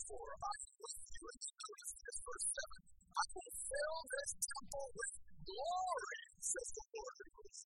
2, 0.09 0.16
verse 0.16 0.25
4, 0.25 0.40
I 0.40 0.57
am 0.64 0.77
with 0.81 1.01
you, 1.05 1.25
and 1.29 1.40
this, 1.44 2.18
verse 2.25 2.49
7. 2.49 2.81
I 3.12 3.25
will 3.29 3.53
fill 3.68 3.99
this 4.09 4.31
temple 4.40 4.88
with 4.97 5.12
glory, 5.44 6.21
says 6.40 6.68
the 6.73 6.87
Lord 6.97 7.16
of 7.18 7.29
hosts. 7.37 7.62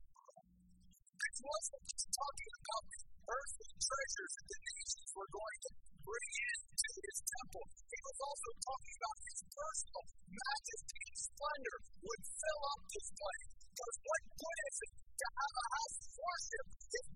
He 1.23 1.43
wasn't 1.43 1.87
just 1.87 2.09
talking 2.13 2.51
about 2.59 2.85
the 2.93 3.01
earthly 3.31 3.71
treasures 3.79 4.33
that 4.33 4.47
the 4.51 4.61
nations 4.63 5.11
were 5.15 5.31
going 5.31 5.59
to 5.63 5.71
bring 6.03 6.31
into 6.43 6.89
his 6.99 7.19
temple. 7.23 7.65
He 7.79 8.01
was 8.03 8.19
also 8.27 8.51
talking 8.59 8.95
about 8.99 9.19
his 9.23 9.39
personal 9.47 10.05
majesty 10.35 10.99
and 10.99 11.19
splendor 11.23 11.79
would 12.03 12.23
fill 12.27 12.63
up 12.75 12.81
this 12.91 13.09
place. 13.23 13.51
Because 13.63 13.97
what 14.03 14.23
good 14.35 14.61
is 14.67 14.77
it 14.83 14.93
to 14.99 15.27
have 15.31 15.55
a 15.63 15.67
house 15.79 15.99
of 16.03 16.11
worship 16.19 16.67
if 16.91 17.07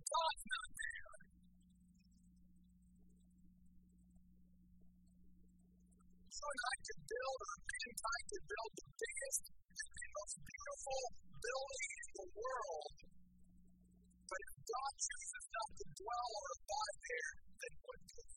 And 6.37 6.61
I 6.69 6.77
could 6.85 7.03
build, 7.09 7.41
or 7.49 7.57
mankind 7.65 8.25
could 8.29 8.45
build 8.45 8.73
the 8.77 8.89
biggest 8.93 9.43
and 9.57 10.11
most 10.21 10.37
beautiful 10.37 11.01
building 11.33 11.91
in 11.97 12.09
the 12.13 12.29
world. 12.37 12.93
But 14.29 14.41
if 14.45 14.57
God 14.69 14.93
chooses 15.01 15.45
not 15.49 15.71
to 15.81 15.85
dwell 15.97 16.31
or 16.37 16.47
abide 16.61 16.99
there, 17.09 17.33
then 17.57 17.75
what 17.89 18.01
good? 18.05 18.37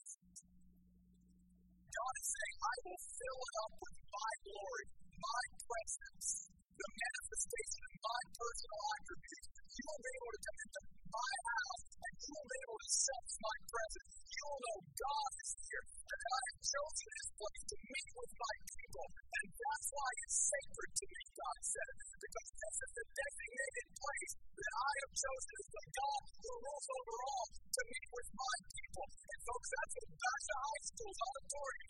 God 1.91 2.13
is 2.23 2.27
saying, 2.39 2.57
I 2.71 2.75
will 2.87 3.01
fill 3.19 3.39
it 3.43 3.55
up 3.67 3.73
with 3.83 3.97
my 3.99 4.31
glory, 4.47 4.85
my 5.19 5.43
presence, 5.59 6.27
the 6.55 6.89
manifestation 7.03 7.81
of 7.83 7.95
my 7.99 8.21
personal 8.31 8.81
attributes. 8.95 9.47
You 9.59 9.83
will 9.91 10.03
be 10.07 10.13
able 10.23 10.33
to 10.39 10.41
come 10.47 10.59
into 10.63 10.81
my 11.03 11.33
house 11.51 11.88
you 12.19 12.31
will 12.35 12.49
be 12.51 12.59
able 12.67 12.79
to 12.83 12.91
sense 12.91 13.33
my 13.39 13.57
presence. 13.69 14.13
You 14.29 14.43
will 14.43 14.61
know 14.65 14.77
God 14.91 15.31
is 15.39 15.51
here 15.63 15.85
and 16.09 16.21
I 16.25 16.39
have 16.49 16.59
chosen 16.59 17.07
this 17.15 17.29
place 17.39 17.63
to 17.69 17.77
meet 17.79 18.09
with 18.19 18.33
my 18.35 18.55
people. 18.65 19.07
And 19.39 19.47
that's 19.55 19.87
why 19.93 20.09
it's 20.19 20.37
sacred 20.49 20.91
to 20.99 21.05
me, 21.05 21.21
God 21.31 21.59
said. 21.63 21.93
Because 22.19 22.49
this 22.59 22.75
is 22.83 22.91
the 22.99 23.05
designated 23.13 23.87
place 23.93 24.33
that 24.35 24.73
I 24.73 24.93
have 24.99 25.13
chosen 25.15 25.53
as 25.59 25.67
the 25.69 25.85
God 25.95 26.21
who 26.43 26.53
rules 26.59 26.87
over 26.89 27.15
all 27.29 27.47
to 27.55 27.81
meet 27.87 28.07
with 28.09 28.29
my 28.35 28.55
people. 28.67 29.05
And 29.05 29.39
folks, 29.47 29.69
that's 29.69 29.93
what 29.95 30.09
Basha 30.19 30.55
High 30.59 30.83
School's 30.89 31.19
auditorium 31.23 31.89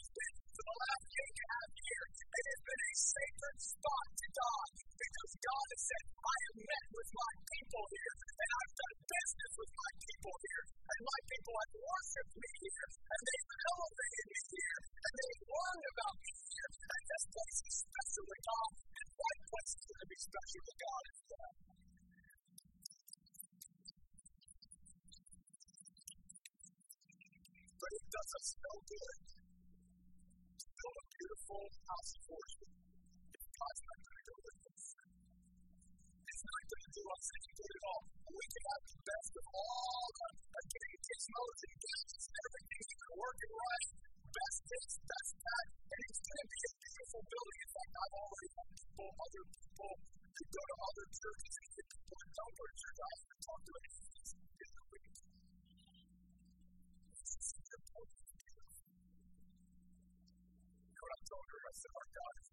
for 0.60 0.76
the 0.76 0.80
last 0.84 1.08
eight 1.08 1.38
and 1.40 1.48
a 1.48 1.56
half 1.56 1.72
years. 1.72 2.14
It 2.20 2.46
has 2.52 2.62
been 2.68 2.82
a 2.84 2.94
sacred 3.00 3.58
spot 3.64 4.08
to 4.12 4.28
God 4.36 4.68
because 5.00 5.32
God 5.40 5.68
has 5.72 5.82
said, 5.88 6.04
I 6.20 6.36
have 6.36 6.58
met 6.68 6.86
with 7.00 7.10
my 7.16 7.32
people 7.48 7.84
here 7.96 8.16
and 8.20 8.50
I've 8.60 8.76
done 8.76 8.98
business 9.08 9.52
with 9.56 9.72
my 9.72 9.92
people 10.04 10.36
here. 10.36 10.64
And 10.84 11.00
my 11.00 11.20
people 11.32 11.56
have 11.64 11.74
worshiped 11.80 12.36
me 12.44 12.52
here 12.60 12.88
and 12.92 13.22
they've 13.24 13.50
elevated 13.72 14.28
me 14.36 14.42
here 14.52 14.80
and 15.00 15.14
they've 15.16 15.44
learned 15.48 15.86
about 15.96 16.16
me 16.28 16.34
here. 16.44 16.70
And 16.92 17.02
this 17.08 17.26
place 17.32 17.60
is 17.64 17.76
special 17.80 18.26
to 18.28 18.38
God. 18.44 18.72
And 19.00 19.08
what 19.16 19.38
place 19.48 19.72
is 19.80 19.84
going 19.88 20.02
to 20.04 20.10
be 20.12 20.20
special 20.20 20.62
to 20.68 20.76
God 20.76 21.04
as 21.08 21.20
well? 21.24 21.56
But 27.80 27.92
it 27.96 28.06
does 28.12 28.32
us 28.36 28.48
no 28.60 28.74
good 28.84 29.39
going 37.30 37.46
to 37.46 37.46
do 37.46 37.50
us 37.50 37.50
any 37.50 37.54
good 37.60 37.74
at 37.78 37.84
all. 37.90 38.02
We 38.30 38.46
can 38.50 38.64
have 38.70 38.84
the 38.90 38.98
best 39.06 39.32
of 39.40 39.46
all 39.50 40.08
the 40.10 40.62
gizmos 41.10 41.60
and 41.60 41.76
gadgets 41.80 42.26
and 42.30 42.38
everything 42.40 42.82
even 42.90 43.10
working 43.20 43.54
right, 43.54 43.90
best 44.30 44.60
this, 44.70 44.90
best 45.10 45.34
that, 45.40 45.66
and 45.70 46.00
it's 46.10 46.22
going 46.26 46.40
to 46.40 46.48
be 46.50 46.60
a 46.60 46.72
beautiful 46.80 47.22
building. 47.30 47.60
In 47.60 47.70
fact, 47.70 47.92
I've 48.00 48.16
already 48.20 48.50
had 48.50 48.70
people, 48.80 49.10
other 49.20 49.44
people, 49.50 49.92
go 50.40 50.62
to 50.70 50.76
other 50.90 51.06
churches 51.10 51.54
and 51.60 51.70
get 51.70 51.86
people 51.90 52.18
who 52.18 52.30
don't 52.34 52.54
go 52.58 52.64
to 52.66 52.76
church. 52.80 52.98
I 53.00 53.10
haven't 53.10 53.42
talked 53.46 53.66
to 53.70 53.74
any 53.80 53.90
the 53.90 54.26
important. 57.80 58.20
You 60.90 61.06
I 61.10 61.20
told 61.30 61.46
her? 61.50 61.60
I 61.60 61.74
said, 61.80 61.94
our 62.00 62.10
God 62.10 62.34
is 62.40 62.50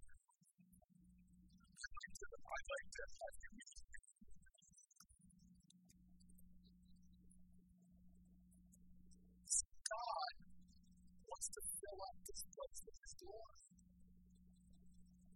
I'd 2.47 2.67
like 2.67 2.89
to 2.97 3.03
have 3.17 3.37
you 3.37 3.66
this 11.87 12.42
place 12.51 12.81
with 12.83 12.99
His 12.99 13.14
glory. 13.22 13.61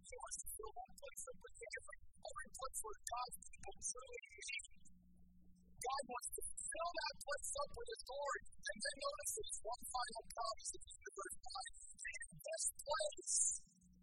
He 0.03 0.15
wants 0.19 0.39
to 0.43 0.47
fill 0.51 0.73
that 0.75 0.91
place 0.91 1.23
up 1.31 1.39
with 1.39 1.55
every, 1.71 1.99
every 2.11 2.49
place 2.51 2.79
where 2.83 2.99
God's 3.07 3.37
people 3.47 3.75
truly 3.79 4.21
meet. 4.35 4.65
God 5.81 6.03
wants 6.11 6.29
to 6.35 6.43
fill 6.51 6.91
that 6.91 7.15
place 7.23 7.51
up 7.55 7.71
with 7.71 7.89
His 7.91 8.03
glory. 8.03 8.41
And 8.51 8.77
then 8.83 8.95
notice 9.01 9.31
this 9.39 9.57
one 9.63 9.83
final 9.87 10.23
promise 10.31 10.71
end 10.71 11.11
verse 11.15 11.37
5. 11.41 11.91
In 12.11 12.27
this 12.41 12.65
place, 12.81 13.37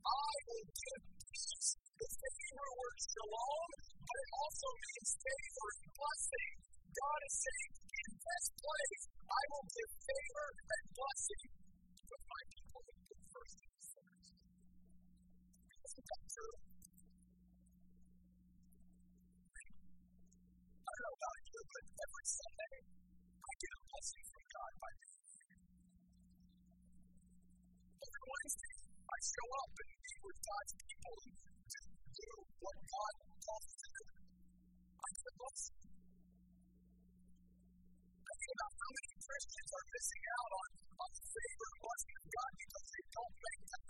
I 0.08 0.32
will 0.48 0.66
give 0.68 1.02
peace. 1.28 1.68
It's 1.76 2.18
the 2.18 2.30
Hebrew 2.38 2.72
word 2.78 2.98
shalom, 2.98 3.68
but 4.08 4.16
it 4.24 4.30
also 4.32 4.68
means 4.78 5.08
favor 5.18 5.68
and 5.68 5.88
blessing. 5.92 6.52
God 6.88 7.20
is 7.28 7.34
saying, 7.44 7.72
in 7.78 8.11
this 8.16 8.44
place, 8.58 8.97
Sunday, 22.39 22.78
I 23.34 23.53
get 23.59 23.72
a 23.74 23.80
blessing 23.82 24.24
from 24.30 24.45
God 24.47 24.72
by 24.78 24.93
I 29.09 29.18
show 29.26 29.49
up 29.59 29.72
and 29.74 29.91
meet 29.99 30.20
with 30.22 30.39
God's 30.39 30.74
people 30.78 31.16
and 31.18 31.86
do 32.14 32.30
what 32.62 32.78
God 32.78 33.14
us 33.59 33.64
to 33.74 33.89
do. 33.99 34.07
I 35.03 35.09
get 35.18 35.26
a 35.26 35.34
blessing. 35.34 35.82
Think 38.22 38.53
about 38.55 38.72
how 38.78 38.91
many 38.95 39.14
Christians 39.18 39.70
are 39.74 39.86
missing 39.99 40.24
out 40.39 40.53
on, 40.62 40.68
on 40.95 41.11
the 41.18 41.24
favor 41.34 41.66
and 41.74 41.80
blessing 41.82 42.16
of 42.22 42.26
God 42.39 42.53
because 42.55 42.86
they 42.95 43.05
don't 43.18 43.36
make 43.49 43.62
the 43.66 43.80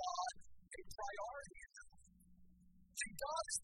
God 0.00 0.32
a 0.40 0.82
priority. 0.88 1.60
And 2.80 3.12
God 3.20 3.44
is 3.44 3.58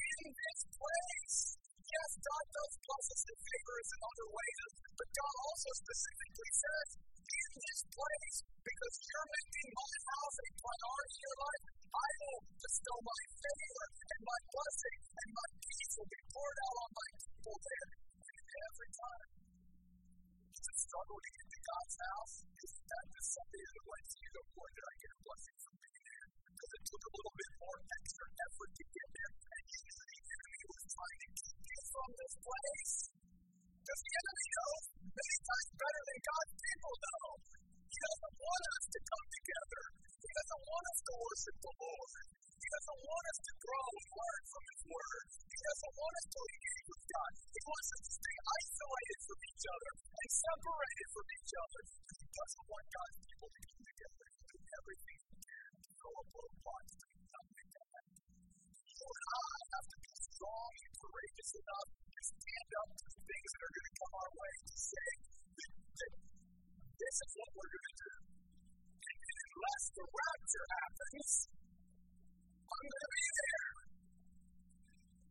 in 0.00 0.32
this 0.32 0.60
place, 0.72 1.59
yes, 1.90 2.10
God 2.22 2.44
does 2.54 2.72
bless 2.86 3.06
us 3.10 3.22
and 3.30 3.38
favor 3.40 3.74
us 3.82 3.90
in 3.90 4.00
other 4.00 4.28
ways, 4.30 4.58
but 4.94 5.08
God 5.10 5.34
also 5.42 5.70
specifically 5.82 6.52
says, 6.54 6.88
in 7.30 7.50
this 7.58 7.80
place, 7.90 8.36
because 8.62 8.94
you're 9.10 9.30
making 9.30 9.68
my 9.74 9.94
house 10.10 10.36
a 10.38 10.48
priority 10.60 11.18
in 11.18 11.24
your 11.26 11.38
life, 11.40 11.64
I 11.90 12.08
will 12.20 12.40
bestow 12.60 12.98
my 13.02 13.22
favor 13.42 13.86
and 13.90 14.20
my 14.22 14.40
blessing, 14.50 14.98
and 15.10 15.28
my 15.34 15.48
peace 15.58 15.92
will 15.98 16.10
be 16.10 16.22
poured 16.30 16.58
out 16.60 16.76
on 16.80 16.90
my 16.94 17.08
people 17.18 17.56
there. 17.58 17.90
Every 18.50 18.90
time 18.90 19.30
it's 20.50 20.68
a 20.70 20.76
struggle 20.78 21.18
to 21.18 21.30
get 21.30 21.46
to 21.50 21.60
God's 21.70 21.96
house, 22.00 22.34
isn't 22.50 22.86
that 22.90 23.06
Sunday 23.20 23.62
of 23.62 23.74
the 23.78 23.84
Wednesday 23.90 24.20
you 24.20 24.30
go, 24.34 24.42
boy, 24.58 24.68
did 24.74 24.86
I 24.90 24.94
get 25.00 25.10
a 25.10 25.18
blessing 25.22 25.56
from 25.60 25.74
being 25.80 26.04
there? 26.06 26.28
Because 26.50 26.72
it 26.76 26.82
took 26.90 27.02
a 27.06 27.12
little 27.14 27.34
bit 27.40 27.52
more 27.62 27.78
extra 27.94 28.26
effort 28.30 28.70
to 28.74 28.84
get 28.90 29.08
there, 29.10 29.32
enemy 30.60 30.76
was 30.76 30.92
trying 30.92 31.20
to 31.24 31.28
keep 31.40 31.60
you 31.64 31.80
from 31.88 32.08
this 32.20 32.34
place. 32.36 32.94
Because 33.80 34.00
the 34.04 34.12
enemy 34.20 34.46
knows 34.60 34.84
many 35.00 35.36
times 35.40 35.70
better 35.80 36.02
than 36.04 36.18
God's 36.20 36.54
people 36.60 36.94
know. 37.00 37.24
He 37.90 37.98
doesn't 38.00 38.36
want 38.36 38.62
us 38.76 38.84
to 38.92 38.98
come 39.00 39.26
together. 39.40 39.82
He 40.20 40.30
doesn't 40.36 40.64
want 40.68 40.84
us 40.84 41.00
to 41.00 41.12
worship 41.16 41.56
the 41.64 41.74
Lord. 41.80 42.24
He 42.60 42.68
doesn't 42.76 43.00
want 43.00 43.24
us 43.32 43.38
to 43.40 43.52
grow 43.56 43.86
and 43.88 44.08
learn 44.20 44.42
from 44.52 44.64
His 44.68 44.82
Word. 44.84 45.24
He 45.48 45.60
doesn't 45.64 45.94
want 45.96 46.14
us 46.20 46.26
to 46.28 46.40
engage 46.44 46.86
with 46.92 47.04
God. 47.08 47.30
He 47.40 47.60
wants 47.64 47.88
us 47.90 48.02
to 48.04 48.12
stay 48.20 48.36
isolated 48.60 49.18
from 49.24 49.38
each 49.40 49.64
other 49.64 49.92
and 49.96 50.28
separated 50.28 51.08
from 51.08 51.26
each 51.40 51.52
other. 51.56 51.80
He 52.20 52.28
doesn't 52.36 52.66
want 52.68 52.86
God's 53.00 53.18
people 53.24 53.48
to 53.48 53.60
come 53.64 53.84
together 53.88 54.24
and 54.28 54.44
do 54.44 54.58
everything 54.60 55.18
He 55.24 55.36
can 55.40 55.70
to 55.80 55.88
throw 55.96 56.14
up 56.20 56.28
little 56.36 56.56
plots 56.60 57.19
I 59.00 59.60
have 59.72 59.86
to 59.88 59.96
be 59.96 60.12
strong 60.12 60.72
and 60.76 60.94
courageous 61.00 61.50
enough 61.56 61.88
to 61.88 62.20
stand 62.20 62.70
up 62.84 62.88
to 63.00 63.04
the 63.08 63.20
things 63.24 63.48
that 63.48 63.62
are 63.64 63.74
going 63.80 63.88
to 63.88 63.96
come 63.96 64.12
our 64.20 64.32
way 64.36 64.54
to 64.60 64.76
say 64.76 65.08
that, 65.56 66.12
this 67.00 67.16
is 67.24 67.30
what 67.40 67.50
we're 67.56 67.72
going 67.80 67.88
to 67.88 67.96
do. 67.96 68.12
And 69.00 69.38
unless 69.40 69.84
the 69.96 70.04
rapture 70.04 70.66
happens, 70.68 71.28
I'm 72.60 72.86
going 72.92 73.04
to 73.08 73.12
be 73.16 73.26
there. 73.40 73.70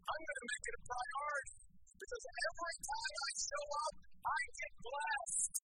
I'm 0.10 0.22
going 0.26 0.40
to 0.42 0.48
make 0.50 0.66
it 0.66 0.76
a 0.80 0.84
priority 0.90 1.58
because 1.94 2.24
every 2.26 2.78
time 2.90 3.14
I 3.22 3.30
show 3.38 3.66
up, 3.70 3.96
I 4.18 4.40
get 4.50 4.72
blessed. 4.82 5.56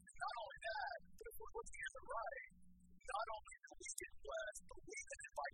And 0.00 0.16
not 0.16 0.34
only 0.40 0.58
that, 0.64 0.96
but 1.12 1.24
if 1.28 1.34
we're 1.44 1.54
looking 1.60 1.80
at 1.84 1.92
the 1.92 2.04
right, 2.08 2.48
not 3.04 3.26
only 3.36 3.54
do 3.60 3.70
we 3.84 3.88
get 4.00 4.12
blessed, 4.24 4.62
but 4.64 4.80
we 4.80 4.96
then, 5.12 5.28
by 5.36 5.48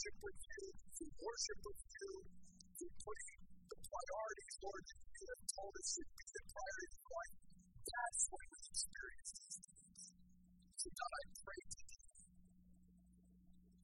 fellowship 0.00 0.16
with 0.24 0.40
you, 0.40 0.64
through 0.96 1.12
worship 1.20 1.60
with 1.60 1.82
you, 1.92 2.08
through 2.72 2.94
putting 3.04 3.36
the 3.68 3.78
priorities, 3.84 4.54
Lord, 4.64 4.80
that 4.80 5.00
you 5.12 5.24
have 5.28 5.44
told 5.44 5.72
us 5.76 5.86
should 5.92 6.12
be 6.16 6.24
the 6.24 6.44
priorities 6.48 6.94
of 6.96 7.04
life. 7.20 7.36
That's 7.84 8.22
when 8.32 8.46
we 8.48 8.60
experience. 8.64 9.32
So 10.80 10.88
God, 10.88 11.12
I 11.20 11.24
pray 11.36 11.60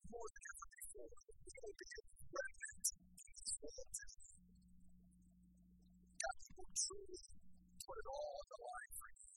more 0.08 0.28
than 0.32 0.44
ever 0.56 0.68
before, 0.72 1.12
that 1.20 1.36
we 1.36 1.54
will 1.60 1.76
be 1.76 1.88
remnant 2.32 2.86
in 2.96 3.36
this 3.36 3.52
world. 3.60 3.92
God, 6.16 6.36
we 6.40 6.52
will 6.56 6.72
truly 6.80 7.20
put 7.76 7.96
it 8.00 8.08
all 8.08 8.32
on 8.40 8.46
the 8.56 8.60
line 8.64 8.92
for 8.96 9.08
you. 9.12 9.28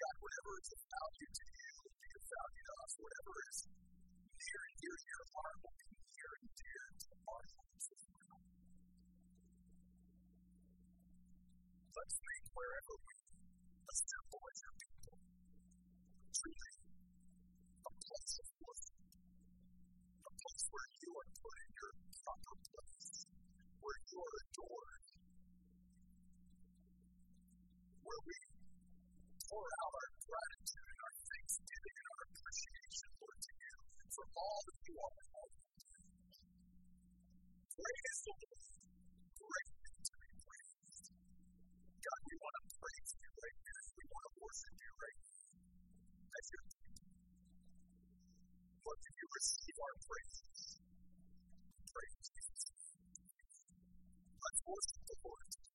God, 0.00 0.14
whatever 0.16 0.52
is 0.56 0.68
of 0.72 0.80
value 0.80 1.28
to 1.28 1.44
you 1.44 1.72
will 1.76 1.98
be 2.00 2.08
of 2.08 2.24
value 2.24 2.64
to 2.64 2.72
us. 2.88 2.92
Whatever 2.96 3.34
is 3.52 3.58
near 4.38 4.62
and 4.70 4.78
to 4.78 4.86
your 4.86 5.26
heart 5.34 5.56
will 5.66 5.74
be 5.82 5.90
near 5.98 6.30
and 6.38 6.50
dear 6.54 6.84
to 6.94 7.10
our 7.26 7.42
hearts. 7.58 7.86
Let's 11.98 12.18
make 12.22 12.46
wherever 12.54 12.94
we 13.02 13.18
assemble 13.18 14.42
as 14.46 14.58
your 14.62 14.76
people 14.78 15.18
truly 16.38 16.74
a 17.82 17.90
place 17.98 18.34
of 18.38 18.48
worship, 18.62 19.02
a 20.22 20.32
place 20.38 20.64
where 20.70 20.88
you 21.02 21.10
are 21.18 21.30
put 21.34 21.56
in 21.58 21.70
your 21.74 21.92
proper 22.22 22.56
place, 22.62 23.10
where 23.82 24.00
you 24.06 24.18
are 24.22 24.36
adored, 24.38 25.06
where 28.06 28.22
we 28.22 28.38
pour 29.50 29.66
out 29.66 29.92
our 29.98 30.10
gratitude 30.30 30.86
and 30.94 31.00
our 31.02 31.14
thanksgiving 31.26 31.96
and 31.98 32.06
our 32.06 32.22
appreciation, 32.22 33.08
Lord, 33.18 33.38
to 33.42 33.52
you 33.58 33.87
for 34.18 34.26
all 34.34 34.60
that 34.66 34.78
you 34.82 34.94
are 34.98 35.14
do. 35.14 35.42
Great 37.78 38.04
is 38.10 38.20
the 38.26 38.34
Lord, 38.34 38.74
greatly 39.38 39.94
to 39.94 40.14
be 40.18 40.30
praised. 40.42 41.06
God, 42.02 42.20
we 42.26 42.34
want 42.42 42.54
to 42.58 42.64
praise 42.82 43.10
you 43.14 43.30
right 43.38 43.58
now. 43.62 43.82
We 43.94 44.04
want 44.10 44.24
to 44.26 44.32
worship 44.42 44.74
you 44.74 44.92
right 44.98 45.18
now. 45.22 45.38
As 46.34 46.46
your 46.50 46.64
people. 46.66 47.06
Lord, 48.82 48.98
can 49.06 49.14
you 49.22 49.26
receive 49.38 49.76
our 49.86 49.94
praises? 50.02 50.58
Praise 51.94 52.18
Jesus. 52.26 52.74
Let's 54.34 54.60
worship 54.66 55.02
the 55.06 55.16
Lord. 55.22 55.67